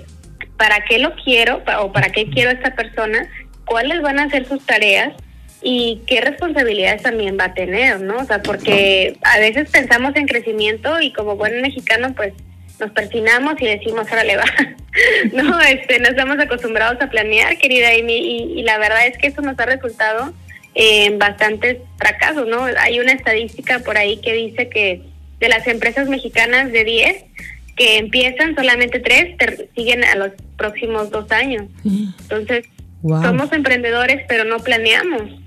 [0.56, 3.28] ¿para qué lo quiero o para qué quiero a esta persona?
[3.66, 5.12] ¿Cuáles van a ser sus tareas?
[5.62, 8.18] Y qué responsabilidades también va a tener, ¿no?
[8.18, 12.32] O sea, porque a veces pensamos en crecimiento y como buen mexicano, pues
[12.78, 14.44] nos persinamos y decimos, ahora le va.
[15.32, 19.42] no, este, no estamos acostumbrados a planear, querida Amy, y, la verdad es que eso
[19.42, 20.32] nos ha resultado
[20.74, 22.64] en bastantes fracasos, ¿no?
[22.78, 25.02] Hay una estadística por ahí que dice que
[25.40, 27.24] de las empresas mexicanas de 10
[27.76, 29.36] que empiezan, solamente 3
[29.74, 31.66] siguen a los próximos dos años.
[31.84, 32.66] Entonces,
[33.02, 35.37] somos emprendedores, pero no planeamos.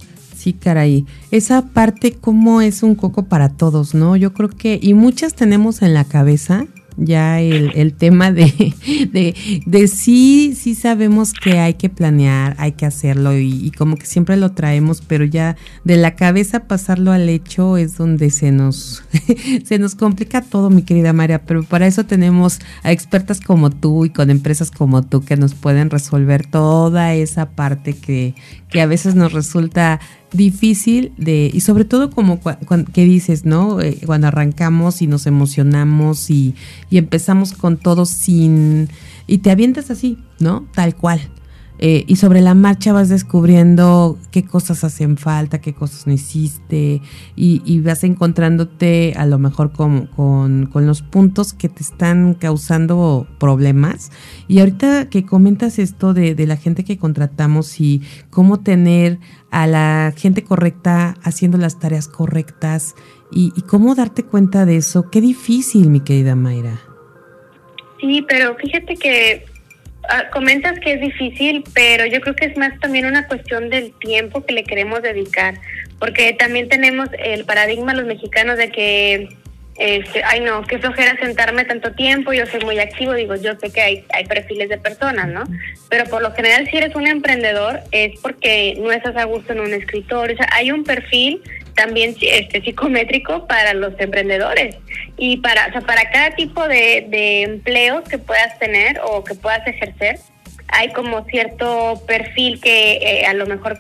[0.42, 1.06] Sí, caray.
[1.30, 4.16] Esa parte como es un coco para todos, ¿no?
[4.16, 6.66] Yo creo que, y muchas tenemos en la cabeza
[6.98, 8.46] ya el, el tema de,
[9.12, 14.06] de, de, sí, sí sabemos que hay que planear, hay que hacerlo y, como que
[14.06, 19.04] siempre lo traemos, pero ya de la cabeza pasarlo al hecho es donde se nos,
[19.64, 24.06] se nos complica todo, mi querida María, pero para eso tenemos a expertas como tú
[24.06, 28.36] y con empresas como tú que nos pueden resolver toda esa parte que,
[28.70, 30.00] que a veces nos resulta
[30.32, 32.40] difícil de, y sobre todo como
[32.94, 33.82] que dices, ¿no?
[33.82, 36.56] Eh, cuando arrancamos y nos emocionamos y,
[36.90, 38.90] y empezamos con todo sin,
[39.28, 40.66] y te avientas así, ¿no?
[40.74, 41.22] Tal cual.
[41.84, 47.02] Eh, y sobre la marcha vas descubriendo qué cosas hacen falta, qué cosas no hiciste,
[47.36, 54.12] y, vas encontrándote a lo mejor con, con, los puntos que te están causando problemas.
[54.48, 59.18] Y ahorita que comentas esto de, de la gente que contratamos y cómo tener
[59.50, 62.94] a la gente correcta haciendo las tareas correctas
[63.32, 66.80] y, y cómo darte cuenta de eso, qué difícil, mi querida Mayra.
[68.00, 69.51] Sí, pero fíjate que
[70.10, 73.94] Ah, comentas que es difícil, pero yo creo que es más también una cuestión del
[74.00, 75.56] tiempo que le queremos dedicar,
[76.00, 79.30] porque también tenemos el paradigma los mexicanos de que,
[79.78, 83.72] este, ay no, qué flojera sentarme tanto tiempo, yo soy muy activo, digo, yo sé
[83.72, 85.44] que hay, hay perfiles de personas, ¿no?
[85.90, 89.60] Pero por lo general si eres un emprendedor es porque no estás a gusto en
[89.60, 91.42] un escritorio, o sea, hay un perfil
[91.82, 94.76] también este psicométrico para los emprendedores
[95.18, 99.36] y para o sea, para cada tipo de, de empleos que puedas tener o que
[99.36, 100.20] puedas ejercer
[100.72, 103.80] hay como cierto perfil que eh, a lo mejor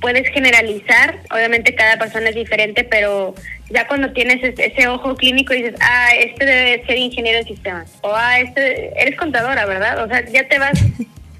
[0.00, 1.20] puedes generalizar.
[1.30, 3.34] Obviamente cada persona es diferente pero
[3.70, 8.12] ya cuando tienes ese, ojo clínico dices ah este debe ser ingeniero de sistemas o
[8.14, 10.78] ah este eres contadora verdad o sea ya te vas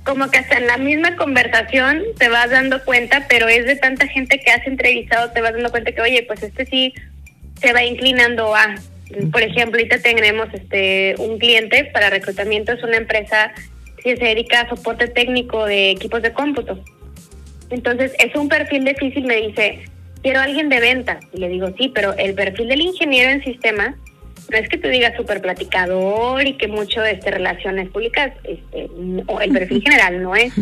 [0.05, 4.07] como que hasta en la misma conversación te vas dando cuenta, pero es de tanta
[4.09, 6.95] gente que has entrevistado, te vas dando cuenta que, oye, pues este sí
[7.61, 8.75] se va inclinando a,
[9.31, 13.53] por ejemplo, ahorita tenemos este un cliente para reclutamiento, es una empresa
[14.03, 16.83] que se dedica a soporte técnico de equipos de cómputo.
[17.71, 19.85] Entonces, es un perfil difícil, me dice,
[20.23, 21.21] quiero alguien de venta.
[21.33, 23.95] Y le digo, sí, pero el perfil del ingeniero en sistemas
[24.53, 28.89] no es que tú digas súper platicador y que mucho de este, relaciones públicas, este,
[29.27, 30.53] o el perfil general no es.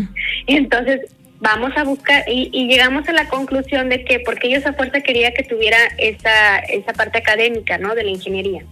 [0.46, 1.00] Y entonces
[1.40, 5.32] vamos a buscar y, llegamos a la conclusión de que porque ellos a fuerza quería
[5.32, 7.94] que tuviera esa, esa parte académica, ¿no?
[7.94, 8.62] De la ingeniería.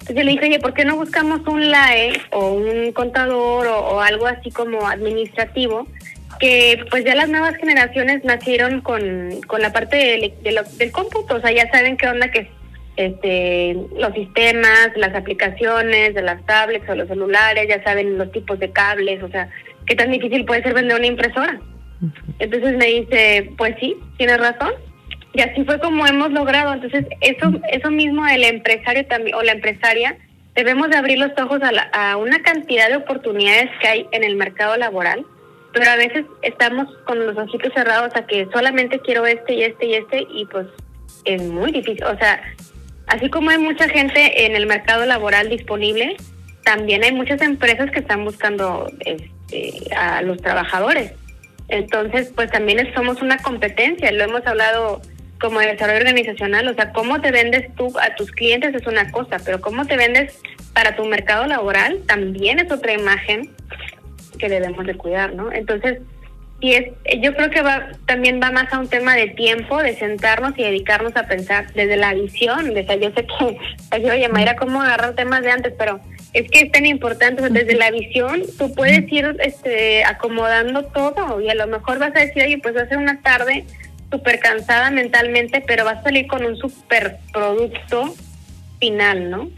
[0.00, 4.26] Entonces le dije, oye, ¿por qué no buscamos un LAE o un contador o, algo
[4.26, 5.88] así como administrativo?
[6.38, 10.32] Que pues ya las nuevas generaciones nacieron con, con la parte de,
[10.78, 12.48] del cómputo, o sea, ya saben qué onda que
[12.96, 18.58] este, los sistemas, las aplicaciones de las tablets o los celulares, ya saben los tipos
[18.58, 19.48] de cables, o sea,
[19.86, 21.60] qué tan difícil puede ser vender una impresora.
[22.38, 24.72] Entonces me dice, pues sí, tienes razón.
[25.32, 26.72] Y así fue como hemos logrado.
[26.72, 30.16] Entonces, eso, eso mismo el empresario también, o la empresaria,
[30.54, 34.36] debemos de abrir los ojos a, a una cantidad de oportunidades que hay en el
[34.36, 35.26] mercado laboral,
[35.72, 39.86] pero a veces estamos con los ojitos cerrados a que solamente quiero este y este
[39.86, 40.66] y este, y pues
[41.26, 42.04] es muy difícil.
[42.04, 42.42] O sea,
[43.06, 46.16] Así como hay mucha gente en el mercado laboral disponible,
[46.64, 51.12] también hay muchas empresas que están buscando este, a los trabajadores.
[51.68, 55.00] Entonces, pues también somos una competencia, lo hemos hablado
[55.40, 59.10] como de desarrollo organizacional, o sea, cómo te vendes tú a tus clientes es una
[59.10, 60.40] cosa, pero cómo te vendes
[60.72, 63.50] para tu mercado laboral también es otra imagen
[64.38, 65.52] que debemos de cuidar, ¿no?
[65.52, 66.00] Entonces,
[66.72, 66.88] es,
[67.20, 70.62] yo creo que va también va más a un tema de tiempo, de sentarnos y
[70.62, 72.70] dedicarnos a pensar desde la visión.
[72.70, 75.74] O sea, yo sé que, oye, Mayra, ¿cómo agarrar temas de antes?
[75.78, 76.00] Pero
[76.32, 81.48] es que es tan importante, desde la visión tú puedes ir este, acomodando todo y
[81.48, 83.64] a lo mejor vas a decir, oye, pues va a ser una tarde
[84.10, 88.14] súper cansada mentalmente, pero vas a salir con un súper producto
[88.78, 89.50] final, ¿no?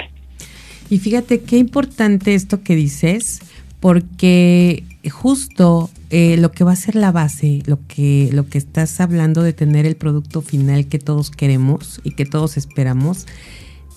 [0.90, 3.40] Y fíjate qué importante esto que dices,
[3.81, 9.01] porque justo eh, lo que va a ser la base, lo que, lo que estás
[9.01, 13.27] hablando de tener el producto final que todos queremos y que todos esperamos,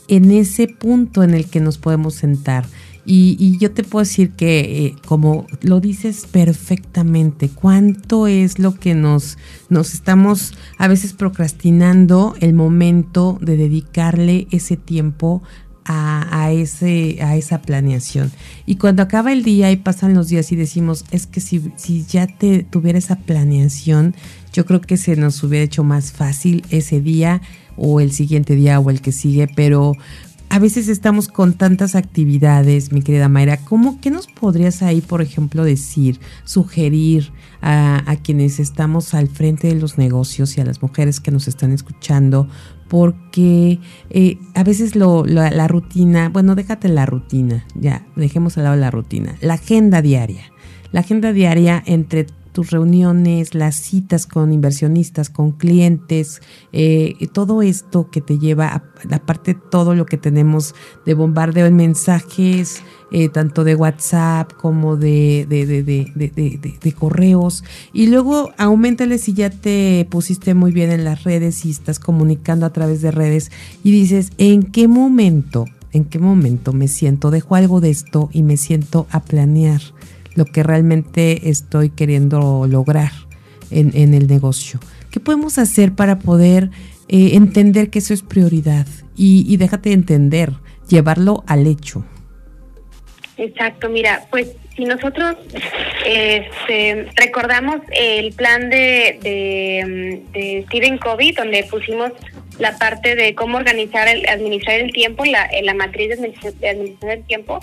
[0.07, 2.65] en ese punto en el que nos podemos sentar.
[3.03, 8.93] Y, yo te puedo decir que, eh, como lo dices perfectamente, cuánto es lo que
[8.93, 9.37] nos,
[9.69, 15.41] nos estamos a veces procrastinando el momento de dedicarle ese tiempo
[15.91, 18.31] a, ese, a esa planeación.
[18.65, 22.05] Y cuando acaba el día y pasan los días y decimos, es que si, si
[22.05, 24.15] ya te tuviera esa planeación,
[24.53, 27.41] yo creo que se nos hubiera hecho más fácil ese día
[27.77, 29.93] o el siguiente día o el que sigue, pero
[30.49, 35.21] a veces estamos con tantas actividades, mi querida Mayra, ¿cómo qué nos podrías ahí, por
[35.21, 40.81] ejemplo, decir, sugerir a, a, quienes estamos al frente de los negocios y a las
[40.81, 42.49] mujeres que nos están escuchando?
[42.91, 48.75] Porque eh, a veces lo, la rutina, bueno, déjate la rutina, ya, dejemos al lado
[48.75, 50.51] la rutina, la agenda diaria.
[50.91, 58.09] La agenda diaria entre tus reuniones, las citas con inversionistas, con clientes, eh, todo esto
[58.09, 63.75] que te lleva, aparte todo lo que tenemos de bombardeo en mensajes, eh, tanto de
[63.75, 67.63] WhatsApp como de, de, de, de, correos.
[67.93, 72.65] Y luego aumentale si ya te pusiste muy bien en las redes y estás comunicando
[72.65, 73.51] a través de redes
[73.83, 75.65] y dices, ¿en qué momento?
[75.91, 77.31] ¿En qué momento me siento?
[77.31, 79.81] Dejo algo de esto y me siento a planear
[80.35, 83.11] lo que realmente estoy queriendo lograr
[83.69, 84.79] en, el negocio.
[85.09, 86.71] ¿Qué podemos hacer para poder
[87.07, 88.87] eh, entender que eso es prioridad?
[89.15, 90.53] Y, y déjate entender,
[90.87, 92.03] llevarlo al hecho.
[93.41, 95.35] Exacto, mira, pues si nosotros
[96.05, 102.11] este, recordamos el plan de, de, de Covey, donde pusimos
[102.59, 107.23] la parte de cómo organizar, el, administrar el tiempo, la, la matriz de administración del
[107.25, 107.59] tiempo,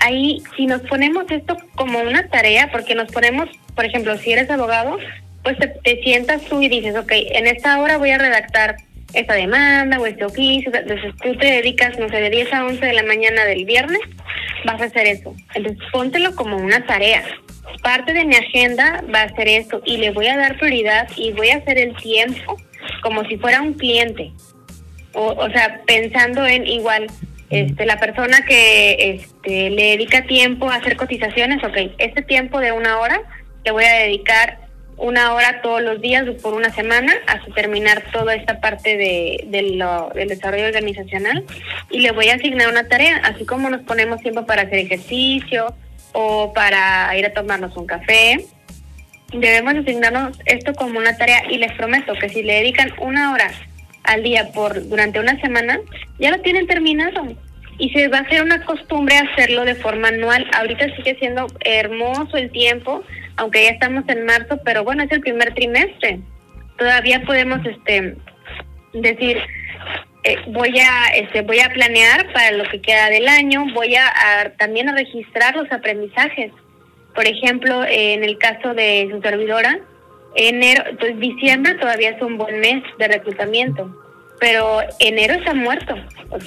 [0.00, 4.48] ahí si nos ponemos esto como una tarea, porque nos ponemos, por ejemplo, si eres
[4.48, 4.96] abogado,
[5.42, 8.76] pues te, sientas tú y dices, ok, en esta hora voy a redactar
[9.14, 12.84] esta demanda o este oficio, entonces tú te dedicas, no sé, de 10 a 11
[12.84, 14.00] de la mañana del viernes,
[14.64, 15.34] vas a hacer eso.
[15.54, 17.24] Entonces póntelo como una tarea.
[17.82, 21.32] Parte de mi agenda va a ser esto y le voy a dar prioridad y
[21.32, 22.56] voy a hacer el tiempo
[23.02, 24.32] como si fuera un cliente.
[25.14, 27.06] O, o sea, pensando en igual,
[27.50, 32.72] este, la persona que este, le dedica tiempo a hacer cotizaciones, ok, este tiempo de
[32.72, 33.22] una hora
[33.64, 34.67] le voy a dedicar
[34.98, 40.10] una hora todos los días por una semana hasta terminar toda esta parte de, lo,
[40.14, 41.44] del desarrollo organizacional
[41.90, 45.74] y le voy a asignar una tarea, así como nos ponemos tiempo para hacer ejercicio
[46.12, 48.44] o para ir a tomarnos un café,
[49.32, 53.50] debemos asignarnos esto como una tarea y les prometo que si le dedican una hora
[54.04, 55.78] al día por durante una semana,
[56.18, 57.28] ya lo tienen terminado.
[57.78, 60.46] Y se va a hacer una costumbre hacerlo de forma anual.
[60.52, 63.04] Ahorita sigue siendo hermoso el tiempo,
[63.36, 66.20] aunque ya estamos en marzo, pero bueno, es el primer trimestre.
[66.76, 68.16] Todavía podemos este
[68.92, 69.38] decir
[70.24, 74.52] eh, voy a este voy a planear para lo que queda del año, voy a,
[74.58, 76.50] también a registrar los aprendizajes
[77.18, 79.80] por ejemplo, en el caso de su servidora,
[80.36, 83.92] enero, pues diciembre todavía es un buen mes de reclutamiento,
[84.40, 85.94] pero enero está muerto.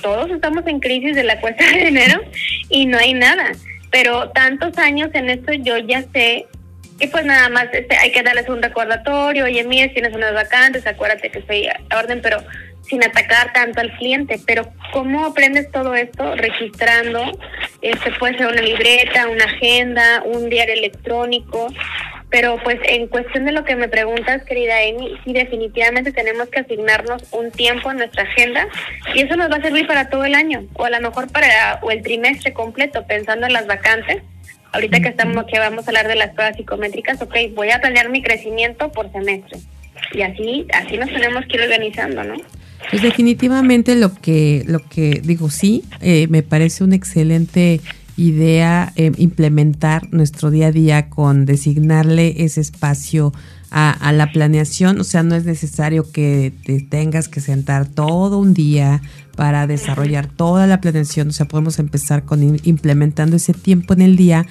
[0.01, 2.21] Todos estamos en crisis de la cuesta de enero
[2.69, 3.51] y no hay nada.
[3.89, 6.47] Pero tantos años en esto yo ya sé
[6.99, 10.85] que pues nada más este, hay que darles un recordatorio, oye, mira, tienes unas vacantes,
[10.85, 12.43] acuérdate que estoy a orden, pero
[12.83, 14.39] sin atacar tanto al cliente.
[14.45, 16.35] Pero ¿cómo aprendes todo esto?
[16.35, 17.23] Registrando,
[17.81, 21.67] este puede ser una libreta, una agenda, un diario electrónico.
[22.31, 26.61] Pero pues en cuestión de lo que me preguntas, querida Amy, sí definitivamente tenemos que
[26.61, 28.67] asignarnos un tiempo en nuestra agenda
[29.13, 31.79] y eso nos va a servir para todo el año o a lo mejor para
[31.81, 34.23] o el trimestre completo pensando en las vacantes.
[34.71, 38.09] Ahorita que estamos que vamos a hablar de las pruebas psicométricas, ok, voy a planear
[38.09, 39.59] mi crecimiento por semestre
[40.13, 42.35] y así así nos tenemos que ir organizando, ¿no?
[42.89, 47.79] Pues definitivamente lo que, lo que digo, sí, eh, me parece una excelente
[48.21, 53.33] idea eh, implementar nuestro día a día con designarle ese espacio
[53.71, 54.99] a, la planeación.
[54.99, 59.01] O sea, no es necesario que te tengas que sentar todo un día
[59.35, 61.29] para desarrollar toda la planeación.
[61.29, 64.45] O sea, podemos empezar con implementando ese tiempo en el día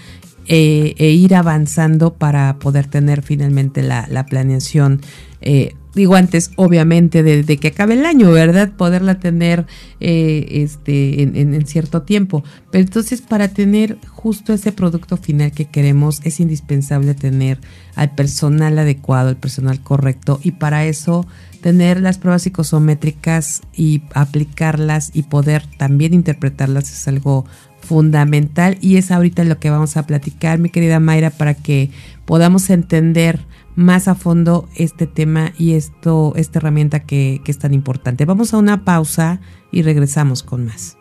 [0.46, 5.02] eh, e ir avanzando para poder tener finalmente la, la planeación
[5.42, 8.70] eh, digo antes, obviamente, de, que acabe el año, ¿verdad?
[8.76, 9.66] Poderla tener
[10.00, 12.44] eh, este, en, cierto tiempo.
[12.70, 17.58] Pero entonces, para tener justo ese producto final que queremos, es indispensable tener
[17.96, 21.26] al personal adecuado, el personal correcto, y para eso
[21.60, 27.44] tener las pruebas psicosométricas y aplicarlas y poder también interpretarlas es algo
[27.80, 31.90] fundamental y es ahorita lo que vamos a platicar, mi querida Mayra, para que
[32.24, 33.40] podamos entender
[33.76, 38.24] más a fondo este tema y esto, esta herramienta que, que es tan importante.
[38.24, 39.40] Vamos a una pausa
[39.70, 40.96] y regresamos con más.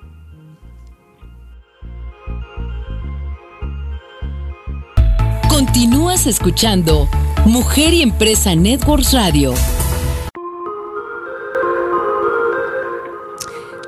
[5.50, 7.10] Continúas escuchando
[7.46, 9.54] Mujer y Empresa Networks Radio.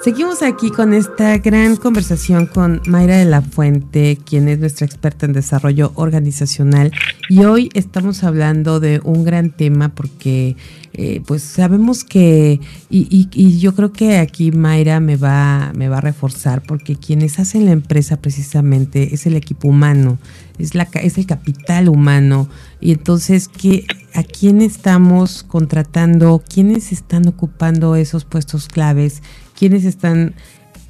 [0.03, 5.27] Seguimos aquí con esta gran conversación con Mayra de la Fuente, quien es nuestra experta
[5.27, 6.91] en desarrollo organizacional.
[7.29, 10.55] Y hoy estamos hablando de un gran tema porque
[10.93, 15.99] eh, pues sabemos que, y, y, yo creo que aquí Mayra me va, me va
[15.99, 20.17] a reforzar porque quienes hacen la empresa precisamente es el equipo humano,
[20.57, 22.49] es, la, es el capital humano.
[22.79, 23.85] Y entonces, ¿qué,
[24.15, 26.43] ¿a quién estamos contratando?
[26.51, 29.21] ¿Quiénes están ocupando esos puestos claves?
[29.61, 30.33] Quienes están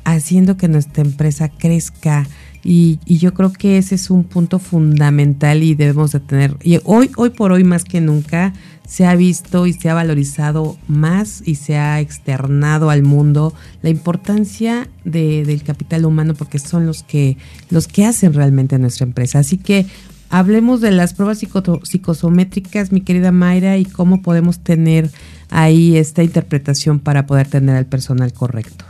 [0.05, 2.26] haciendo que nuestra empresa crezca.
[2.63, 6.55] Y, yo creo que ese es un punto fundamental y debemos de tener.
[6.63, 8.53] Y hoy, hoy por hoy más que nunca
[8.88, 13.89] se ha visto y se ha valorizado más y se ha externado al mundo la
[13.89, 17.36] importancia de, del capital humano porque son los que,
[17.69, 19.39] los que hacen realmente nuestra empresa.
[19.39, 19.86] Así que
[20.30, 21.39] hablemos de las pruebas
[21.84, 25.11] psicosométricas, mi querida Mayra, y cómo podemos tener
[25.52, 28.86] ahí esta interpretación para poder tener al personal correcto.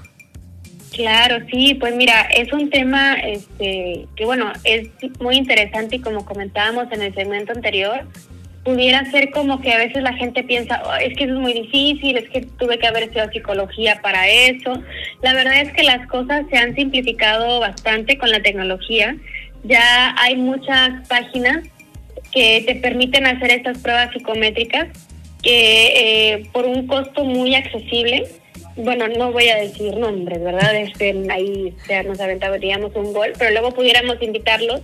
[0.91, 4.89] Claro, sí, pues mira, es un tema este, que bueno, es
[5.19, 8.05] muy interesante y como comentábamos en el segmento anterior,
[8.63, 12.17] pudiera ser como que a veces la gente piensa, oh, es que es muy difícil,
[12.17, 14.83] es que tuve que haber estudiado psicología para eso.
[15.21, 19.15] La verdad es que las cosas se han simplificado bastante con la tecnología.
[19.63, 21.67] Ya hay muchas páginas
[22.31, 24.89] que te permiten hacer estas pruebas psicométricas
[25.41, 28.27] que eh, por un costo muy accesible,
[28.75, 30.75] bueno, no voy a decir nombres, ¿verdad?
[30.75, 34.81] Este, ahí ya nos aventaríamos un gol, pero luego pudiéramos invitarlos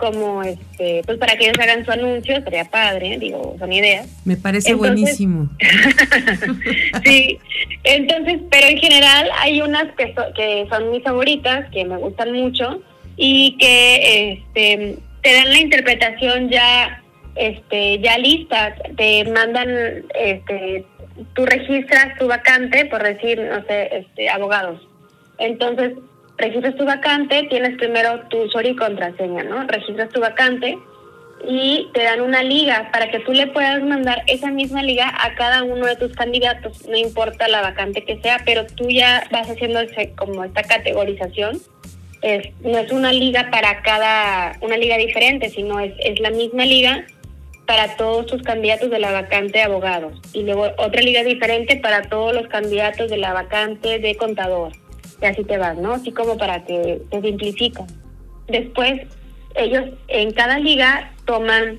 [0.00, 4.36] como este pues para que ellos hagan su anuncio sería padre digo son ideas me
[4.36, 5.50] parece buenísimo
[7.04, 7.38] sí
[7.84, 12.82] entonces pero en general hay unas que, que son mis favoritas que me gustan mucho
[13.16, 17.02] y que este te dan la interpretación ya
[17.34, 20.84] este, ya listas, te mandan, este,
[21.34, 24.80] tú registras tu vacante, por decir, no sé, este, abogados.
[25.38, 25.92] Entonces,
[26.36, 29.62] registras tu vacante, tienes primero tu usuario y contraseña, ¿no?
[29.64, 30.78] Registras tu vacante
[31.46, 35.34] y te dan una liga para que tú le puedas mandar esa misma liga a
[35.34, 39.48] cada uno de tus candidatos, no importa la vacante que sea, pero tú ya vas
[39.48, 39.80] haciendo
[40.16, 41.60] como esta categorización.
[42.22, 46.66] Es, no es una liga para cada, una liga diferente, sino es, es la misma
[46.66, 47.06] liga
[47.70, 52.02] para todos tus candidatos de la vacante de abogados y luego otra liga diferente para
[52.02, 54.72] todos los candidatos de la vacante de contador.
[55.22, 55.92] Y así te vas, ¿no?
[55.92, 57.86] Así como para que te simplifica.
[58.48, 59.02] Después,
[59.54, 61.78] ellos en cada liga toman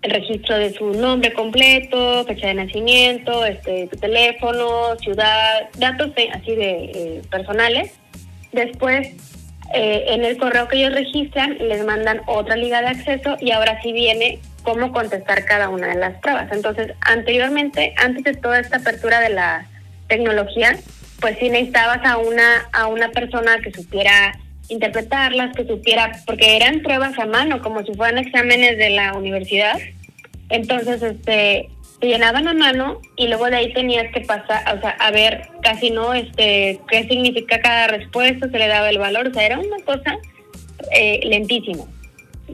[0.00, 6.56] el registro de su nombre completo, fecha de nacimiento, este, tu teléfono, ciudad, datos así
[6.56, 7.92] de eh, personales.
[8.52, 9.08] Después,
[9.74, 13.82] eh, en el correo que ellos registran, les mandan otra liga de acceso y ahora
[13.82, 16.50] sí viene cómo contestar cada una de las pruebas.
[16.52, 19.66] Entonces, anteriormente, antes de toda esta apertura de la
[20.08, 20.76] tecnología,
[21.20, 24.38] pues sí necesitabas a una, a una persona que supiera
[24.68, 29.78] interpretarlas, que supiera, porque eran pruebas a mano, como si fueran exámenes de la universidad.
[30.48, 31.68] Entonces, este,
[32.00, 35.48] te llenaban a mano y luego de ahí tenías que pasar, o sea, a ver
[35.62, 39.58] casi no, este, qué significa cada respuesta, se le daba el valor, o sea, era
[39.58, 40.16] una cosa
[40.92, 41.84] eh, lentísima.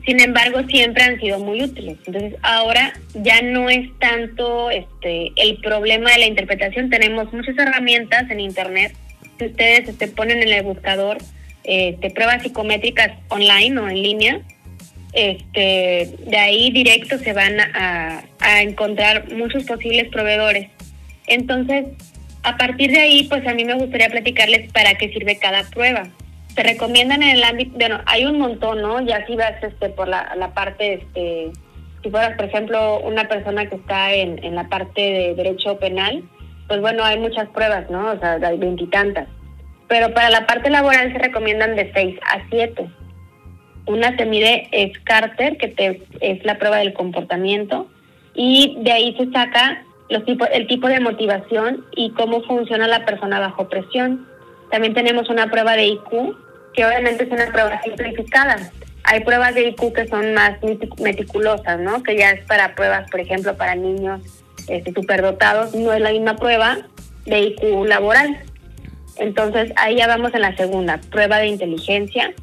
[0.06, 1.98] Sin embargo, siempre han sido muy útiles.
[2.06, 6.90] Entonces, ahora ya no es tanto este el problema de la interpretación.
[6.90, 8.94] Tenemos muchas herramientas en Internet.
[9.38, 11.18] Si ustedes este, ponen en el buscador
[11.64, 14.40] este, pruebas psicométricas online o en línea,
[15.12, 20.68] este, de ahí directo se van a, a encontrar muchos posibles proveedores.
[21.26, 21.84] Entonces,
[22.44, 26.08] a partir de ahí, pues a mí me gustaría platicarles para qué sirve cada prueba
[26.56, 29.00] te recomiendan en el ámbito, bueno, hay un montón, ¿no?
[29.02, 31.52] Ya si vas este, por la, la parte, este,
[32.02, 36.24] si fueras, por ejemplo, una persona que está en, en la parte de derecho penal,
[36.66, 38.10] pues bueno, hay muchas pruebas, ¿no?
[38.10, 39.28] O sea, hay veintitantas.
[39.86, 42.88] Pero para la parte laboral se recomiendan de seis a siete.
[43.84, 47.86] Una se mide es Carter, que te, es la prueba del comportamiento,
[48.34, 53.04] y de ahí se saca los tipos, el tipo de motivación y cómo funciona la
[53.04, 54.26] persona bajo presión.
[54.70, 56.36] También tenemos una prueba de IQ,
[56.76, 58.70] que obviamente es una prueba simplificada.
[59.04, 60.58] Hay pruebas de IQ que son más
[61.00, 62.02] meticulosas, ¿no?
[62.02, 64.20] Que ya es para pruebas, por ejemplo, para niños
[64.68, 65.74] este, superdotados.
[65.74, 66.78] No es la misma prueba
[67.24, 68.38] de IQ laboral.
[69.16, 72.34] Entonces, ahí ya vamos en la segunda, prueba de inteligencia,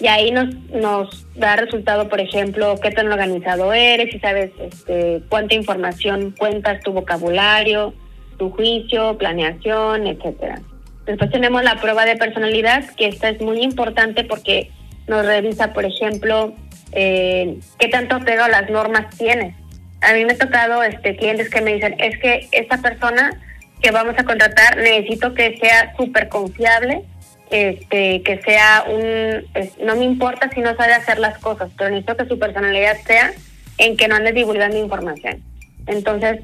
[0.00, 5.22] y ahí nos, nos da resultado, por ejemplo, qué tan organizado eres, si sabes este,
[5.28, 7.92] cuánta información cuentas, tu vocabulario,
[8.38, 10.62] tu juicio, planeación, etcétera.
[11.06, 14.70] Después tenemos la prueba de personalidad, que esta es muy importante porque
[15.08, 16.54] nos revisa, por ejemplo,
[16.92, 19.54] eh, qué tanto apego a las normas tienes.
[20.02, 23.38] A mí me ha tocado este, clientes que me dicen, es que esta persona
[23.82, 27.02] que vamos a contratar necesito que sea súper confiable,
[27.50, 29.46] este, que sea un,
[29.84, 33.32] no me importa si no sabe hacer las cosas, pero necesito que su personalidad sea
[33.78, 35.42] en que no ande divulgando información.
[35.86, 36.40] Entonces,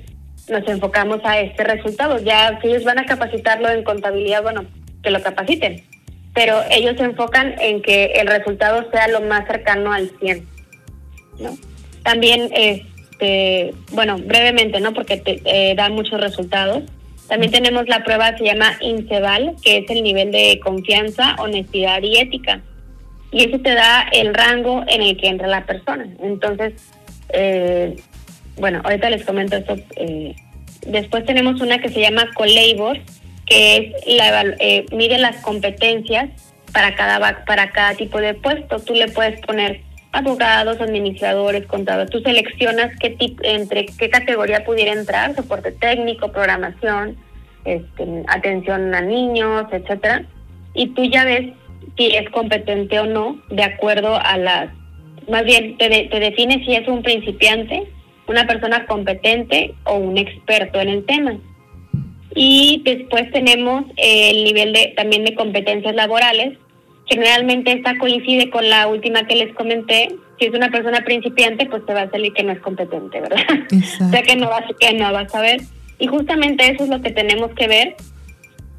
[0.48, 2.18] nos enfocamos a este resultado.
[2.20, 4.64] Ya si ellos van a capacitarlo en contabilidad, bueno,
[5.02, 5.82] que lo capaciten.
[6.34, 10.46] Pero ellos se enfocan en que el resultado sea lo más cercano al 100.
[11.40, 11.56] ¿no?
[12.02, 14.92] También, este, bueno, brevemente, ¿no?
[14.92, 16.84] Porque te, eh, da muchos resultados.
[17.28, 22.18] También tenemos la prueba, se llama INCEVAL, que es el nivel de confianza, honestidad y
[22.18, 22.62] ética.
[23.32, 26.06] Y eso te da el rango en el que entra la persona.
[26.22, 26.74] Entonces,
[27.30, 27.96] eh,
[28.56, 29.76] bueno, ahorita les comento esto.
[29.96, 30.34] Eh,
[30.86, 32.98] después tenemos una que se llama Colabor,
[33.46, 36.30] que es la, eh, mide las competencias
[36.72, 38.78] para cada para cada tipo de puesto.
[38.80, 39.80] Tú le puedes poner
[40.12, 42.10] abogados, administradores, contadores.
[42.10, 47.16] Tú seleccionas qué tipo, entre qué categoría pudiera entrar, soporte técnico, programación,
[47.64, 50.24] este, atención a niños, etcétera.
[50.74, 51.52] Y tú ya ves
[51.96, 54.70] si es competente o no de acuerdo a las,
[55.28, 57.86] más bien te, te define si es un principiante
[58.28, 61.38] una persona competente o un experto en el tema.
[62.34, 66.58] Y después tenemos el nivel de también de competencias laborales.
[67.06, 70.08] Generalmente esta coincide con la última que les comenté.
[70.38, 73.38] Si es una persona principiante, pues te va a salir que no es competente, ¿verdad?
[74.06, 75.60] o sea que no vas que no vas a ver.
[75.98, 77.96] Y justamente eso es lo que tenemos que ver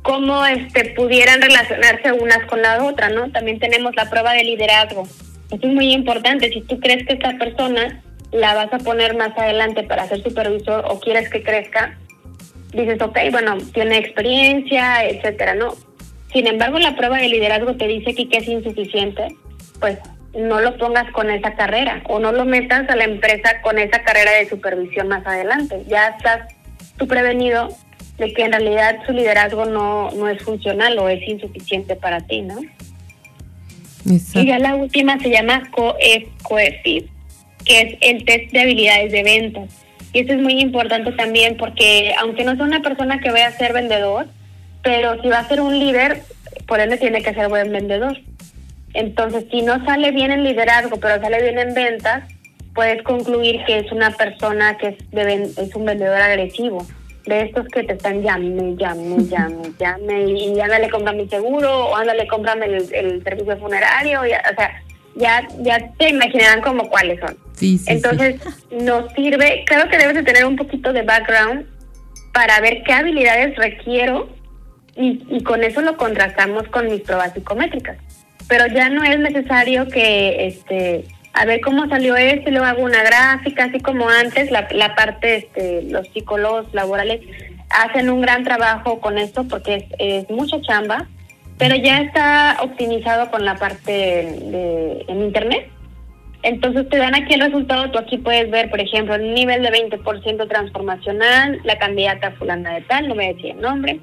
[0.08, 3.30] cómo este pudieran relacionarse unas con la otra, ¿no?
[3.32, 5.04] También tenemos la prueba de liderazgo.
[5.52, 6.50] Esto es muy importante.
[6.50, 8.02] Si tú crees que esta persona
[8.32, 11.98] la vas a poner más adelante para ser supervisor o quieres que crezca,
[12.74, 15.74] dices, ok, bueno, tiene experiencia, etcétera, ¿no?
[16.34, 19.36] Sin embargo, la prueba de liderazgo te dice que, que es insuficiente,
[19.80, 19.98] pues
[20.38, 24.04] no lo pongas con esa carrera o no lo metas a la empresa con esa
[24.04, 25.84] carrera de supervisión más adelante.
[25.88, 26.54] Ya estás
[26.98, 27.70] tú prevenido
[28.18, 32.42] de que en realidad su liderazgo no, no es funcional o es insuficiente para ti,
[32.42, 32.60] ¿no?
[34.06, 36.30] Y ya la última se llama COEF,
[37.68, 39.86] que es el test de habilidades de ventas.
[40.14, 43.52] Y eso es muy importante también porque aunque no sea una persona que vaya a
[43.52, 44.28] ser vendedor,
[44.84, 46.22] pero si va a ser un líder,
[46.66, 48.18] por ende tiene que ser buen vendedor.
[48.94, 52.24] Entonces, si no sale bien en liderazgo, pero sale bien en ventas,
[52.74, 56.86] puedes concluir que es una persona que es, de, es un vendedor agresivo,
[57.26, 61.96] de estos que te están llame, llame, llame, llame, y ándale, cómprame mi seguro, o
[61.96, 64.82] ándale, cómprame el, el servicio funerario, y, o sea,
[65.16, 67.47] ya, ya te imaginarán como cuáles son.
[67.88, 68.42] Entonces,
[68.72, 71.66] nos sirve, creo que debes de tener un poquito de background
[72.34, 74.30] para ver qué habilidades requiero
[74.96, 77.98] y, con eso lo contrastamos con mis pruebas psicométricas.
[78.48, 82.84] Pero ya no es necesario que, este, a ver cómo salió esto y luego hago
[82.84, 87.22] una gráfica, así como antes, la, parte, este, los psicólogos laborales
[87.70, 91.08] hacen un gran trabajo con esto porque es, es mucha chamba
[91.58, 95.70] pero ya está optimizado con la parte de, en internet.
[96.48, 99.70] Entonces te dan aquí el resultado, tú aquí puedes ver, por ejemplo, el nivel de
[99.70, 104.00] 20% transformacional, la candidata fulana de tal, no me decía el nombre,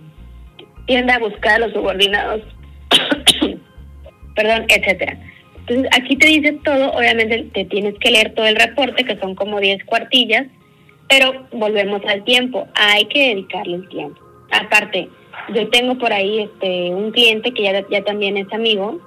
[0.84, 2.42] tiende a buscar a los subordinados,
[4.36, 5.16] perdón, etcétera.
[5.60, 9.34] Entonces aquí te dice todo, obviamente te tienes que leer todo el reporte, que son
[9.34, 10.44] como 10 cuartillas,
[11.08, 14.20] pero volvemos al tiempo, hay que dedicarle el tiempo.
[14.50, 15.08] Aparte,
[15.54, 19.00] yo tengo por ahí este un cliente que ya, ya también es amigo,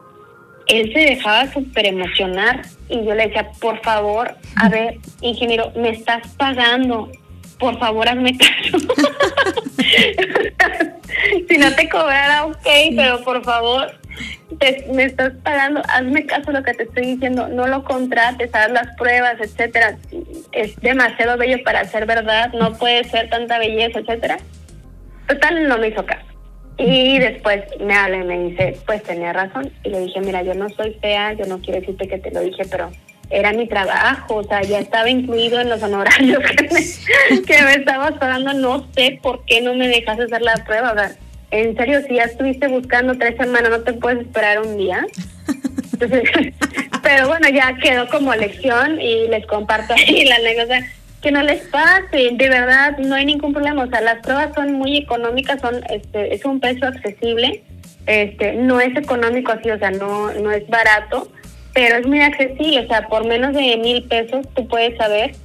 [0.68, 5.90] él se dejaba súper emocionar y yo le decía, por favor, a ver, ingeniero, me
[5.90, 7.12] estás pagando,
[7.60, 8.78] por favor, hazme caso.
[11.50, 13.94] si no te cobrara, ok, pero por favor,
[14.94, 18.96] me estás pagando, hazme caso lo que te estoy diciendo, no lo contrates, haz las
[18.98, 19.98] pruebas, etcétera.
[20.52, 24.38] Es demasiado bello para ser verdad, no puede ser tanta belleza, etcétera.
[25.28, 26.27] Total, no me hizo caso.
[26.78, 29.72] Y después me habla y me dice, pues tenía razón.
[29.84, 32.42] Y le dije, mira, yo no soy fea, yo no quiero decirte que te lo
[32.42, 32.92] dije, pero
[33.30, 37.74] era mi trabajo, o sea, ya estaba incluido en los honorarios que me, que me
[37.74, 38.54] estabas pagando.
[38.54, 40.92] No sé por qué no me dejas hacer la prueba.
[40.92, 41.12] O sea,
[41.52, 45.06] en serio, si ya estuviste buscando tres semanas, ¿no te puedes esperar un día?
[45.94, 46.24] Entonces,
[47.04, 50.80] pero bueno, ya quedó como lección y les comparto ahí la anécdota
[51.22, 54.74] que no les pase, de verdad, no hay ningún problema, o sea, las pruebas son
[54.74, 57.64] muy económicas, son este es un precio accesible,
[58.06, 61.32] este no es económico así, o sea, no no es barato,
[61.74, 65.36] pero es muy accesible, o sea, por menos de mil pesos tú puedes saber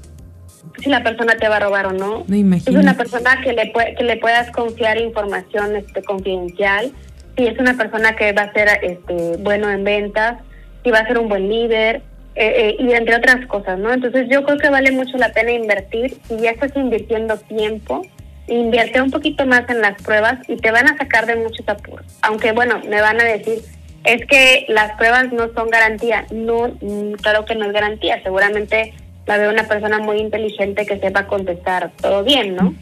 [0.78, 2.24] si la persona te va a robar o no.
[2.28, 6.92] no es una persona que le, que le puedas confiar información este, confidencial,
[7.36, 10.38] si es una persona que va a ser este, bueno en ventas,
[10.84, 12.02] si va a ser un buen líder,
[12.34, 13.92] eh, eh, y entre otras cosas, ¿no?
[13.92, 18.02] Entonces yo creo que vale mucho la pena invertir, si ya estás invirtiendo tiempo,
[18.46, 22.06] invierte un poquito más en las pruebas y te van a sacar de muchos apuros.
[22.22, 23.60] Aunque bueno, me van a decir,
[24.04, 26.26] es que las pruebas no son garantía.
[26.32, 28.22] No, mm, claro que no es garantía.
[28.22, 28.94] Seguramente
[29.26, 32.74] la veo una persona muy inteligente que sepa contestar todo bien, ¿no?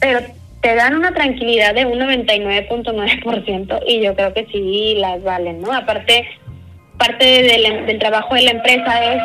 [0.00, 0.20] Pero
[0.62, 5.72] te dan una tranquilidad de un 99.9% y yo creo que sí las valen, ¿no?
[5.72, 6.26] Aparte,
[7.02, 9.22] parte del, del trabajo de la empresa es,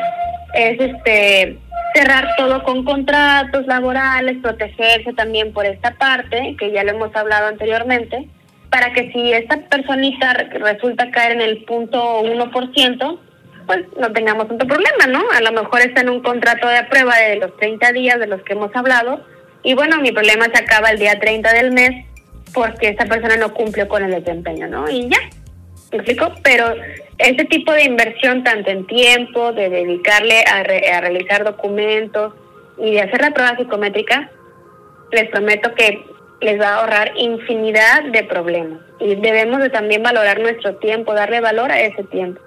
[0.53, 1.57] es este
[1.93, 7.47] cerrar todo con contratos laborales, protegerse también por esta parte, que ya lo hemos hablado
[7.47, 8.27] anteriormente,
[8.69, 13.19] para que si esta personita resulta caer en el punto 1%,
[13.65, 15.23] pues no tengamos tanto problema, ¿no?
[15.35, 18.41] A lo mejor está en un contrato de prueba de los 30 días de los
[18.43, 19.25] que hemos hablado
[19.63, 22.05] y bueno, mi problema se acaba el día 30 del mes
[22.53, 24.89] porque esta persona no cumplió con el desempeño, ¿no?
[24.89, 25.19] Y ya,
[25.91, 26.31] ¿me explico?
[26.43, 26.73] Pero
[27.17, 32.33] ese tipo de inversión, tanto en tiempo, de dedicarle a, a realizar documentos
[32.77, 34.31] y de hacer la prueba psicométrica,
[35.11, 36.03] les prometo que
[36.41, 38.79] les va a ahorrar infinidad de problemas.
[38.99, 42.41] Y debemos de también valorar nuestro tiempo, darle valor a ese tiempo.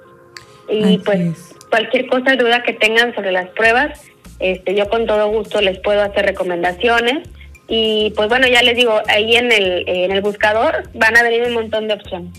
[0.69, 4.01] Y pues cualquier cosa, duda que tengan sobre las pruebas,
[4.39, 7.29] este, yo con todo gusto les puedo hacer recomendaciones.
[7.67, 11.45] Y pues bueno, ya les digo, ahí en el, en el buscador van a venir
[11.45, 12.33] un montón de opciones.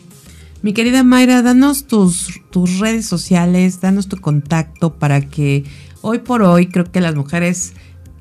[0.64, 5.64] Mi querida Mayra, danos tus, tus redes sociales, danos tu contacto para que
[6.02, 7.74] hoy por hoy creo que las mujeres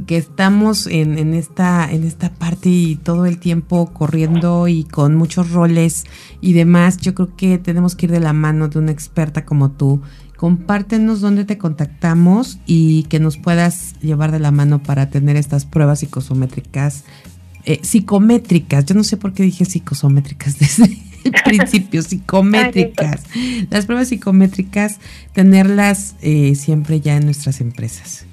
[0.07, 5.17] que estamos en, en, esta, en esta parte y todo el tiempo corriendo y con
[5.17, 6.05] muchos roles
[6.41, 9.73] y demás, yo creo que tenemos que ir de la mano de una experta como
[9.73, 10.01] tú.
[10.39, 15.67] Compártenos dónde te contactamos y que nos puedas llevar de la mano para tener estas
[15.67, 17.05] pruebas psicosométricas,
[17.67, 18.87] eh, psicométricas.
[18.87, 23.23] Yo no sé por qué dije psicosométricas desde el principio, psicométricas.
[23.71, 24.99] Las pruebas psicométricas,
[25.33, 28.27] tenerlas eh, siempre ya en nuestras empresas.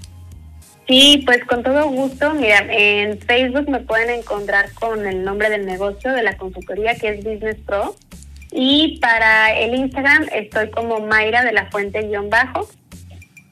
[0.87, 2.33] Sí, pues con todo gusto.
[2.33, 7.09] Mira, en Facebook me pueden encontrar con el nombre del negocio de la consultoría que
[7.09, 7.95] es Business Pro.
[8.51, 12.69] Y para el Instagram estoy como Mayra de la Fuente guion bajo.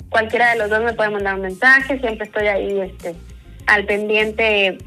[0.09, 3.13] Cualquiera de los dos me puede mandar un mensaje, siempre estoy ahí este,
[3.67, 4.77] al pendiente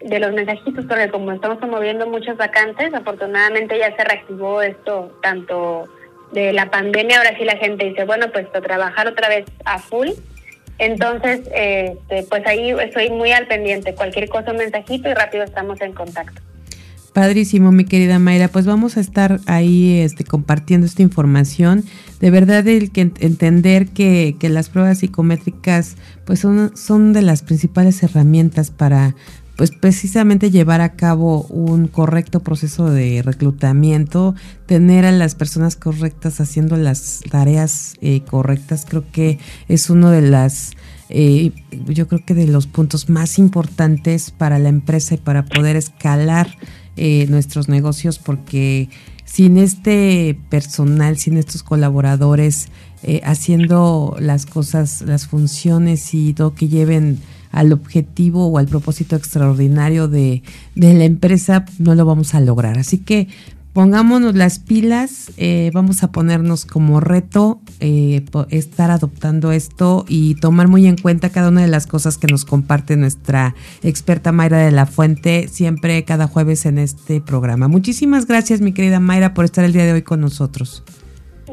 [0.00, 5.88] de los mensajitos, porque como estamos promoviendo muchas vacantes, afortunadamente ya se reactivó esto tanto
[6.32, 9.78] de la pandemia, ahora sí la gente dice, bueno, pues a trabajar otra vez a
[9.78, 10.10] full
[10.78, 13.94] entonces, este, pues ahí estoy muy al pendiente.
[13.94, 16.40] Cualquier cosa, un mensajito y rápido estamos en contacto.
[17.12, 18.46] Padrísimo, mi querida Mayra.
[18.46, 21.84] Pues vamos a estar ahí este, compartiendo esta información.
[22.20, 27.42] De verdad, el que entender que, que las pruebas psicométricas pues son, son de las
[27.42, 29.16] principales herramientas para
[29.58, 34.36] pues precisamente llevar a cabo un correcto proceso de reclutamiento,
[34.66, 40.22] tener a las personas correctas haciendo las tareas eh, correctas, creo que es uno de
[40.22, 40.74] las
[41.08, 41.50] eh,
[41.88, 46.56] yo creo que de los puntos más importantes para la empresa y para poder escalar
[46.96, 48.88] eh, nuestros negocios porque
[49.24, 52.68] sin este personal, sin estos colaboradores
[53.24, 57.18] haciendo las cosas, las funciones y todo que lleven
[57.50, 60.42] al objetivo o al propósito extraordinario de,
[60.74, 62.78] la empresa, no lo vamos a lograr.
[62.78, 63.28] Así que
[63.72, 70.68] pongámonos las pilas, eh, vamos a ponernos como reto eh, estar adoptando esto y tomar
[70.68, 74.72] muy en cuenta cada una de las cosas que nos comparte nuestra experta Mayra de
[74.72, 77.68] la Fuente siempre cada jueves en este programa.
[77.68, 80.82] Muchísimas gracias mi querida Mayra por estar el día de hoy con nosotros.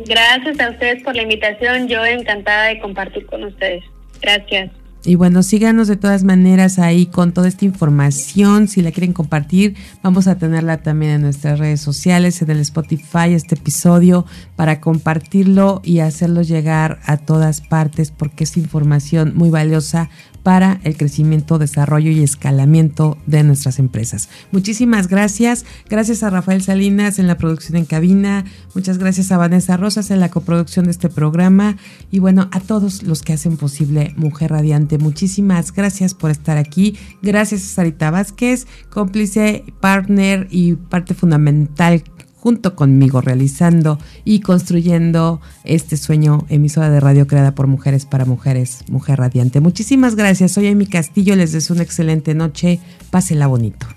[0.08, 3.84] Gracias a ustedes por la invitación, yo encantada de compartir con ustedes.
[4.22, 4.72] Gracias.
[5.06, 8.68] Y bueno, síganos de todas maneras ahí con toda esta información.
[8.68, 13.34] Si la quieren compartir, vamos a tenerla también en nuestras redes sociales, en el Spotify,
[13.34, 14.26] este episodio,
[14.56, 20.10] para compartirlo y hacerlo llegar a todas partes, porque es información muy valiosa
[20.46, 24.30] para el crecimiento, desarrollo y escalamiento de nuestras empresas.
[24.52, 25.66] Muchísimas gracias.
[25.89, 28.46] Gracias a Rafael Salinas en la producción en cabina.
[28.76, 31.78] Muchas gracias a Vanessa Rosas en la coproducción de este programa.
[32.12, 35.00] Y bueno, a todos los que hacen posible Mujer Radiante.
[35.00, 36.96] Muchísimas gracias por estar aquí.
[37.24, 42.04] Gracias a Sarita Vázquez, cómplice, partner y parte fundamental
[42.46, 48.84] junto conmigo realizando y construyendo este sueño emisora de radio creada por mujeres para mujeres,
[48.88, 49.62] Mujer Radiante.
[49.62, 50.52] Muchísimas gracias.
[50.52, 52.80] Soy Amy Castillo, les deseo una excelente noche.
[53.10, 53.88] Pásela bonito.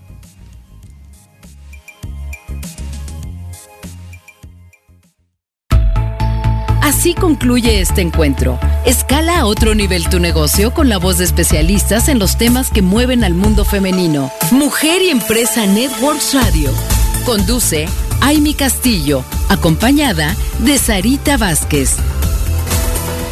[6.80, 8.58] Así concluye este encuentro.
[8.86, 12.80] Escala a otro nivel tu negocio con la voz de especialistas en los temas que
[12.80, 14.30] mueven al mundo femenino.
[14.52, 16.70] Mujer y Empresa Networks Radio.
[17.26, 17.88] Conduce
[18.20, 21.96] Aimi Castillo, acompañada de Sarita Vázquez.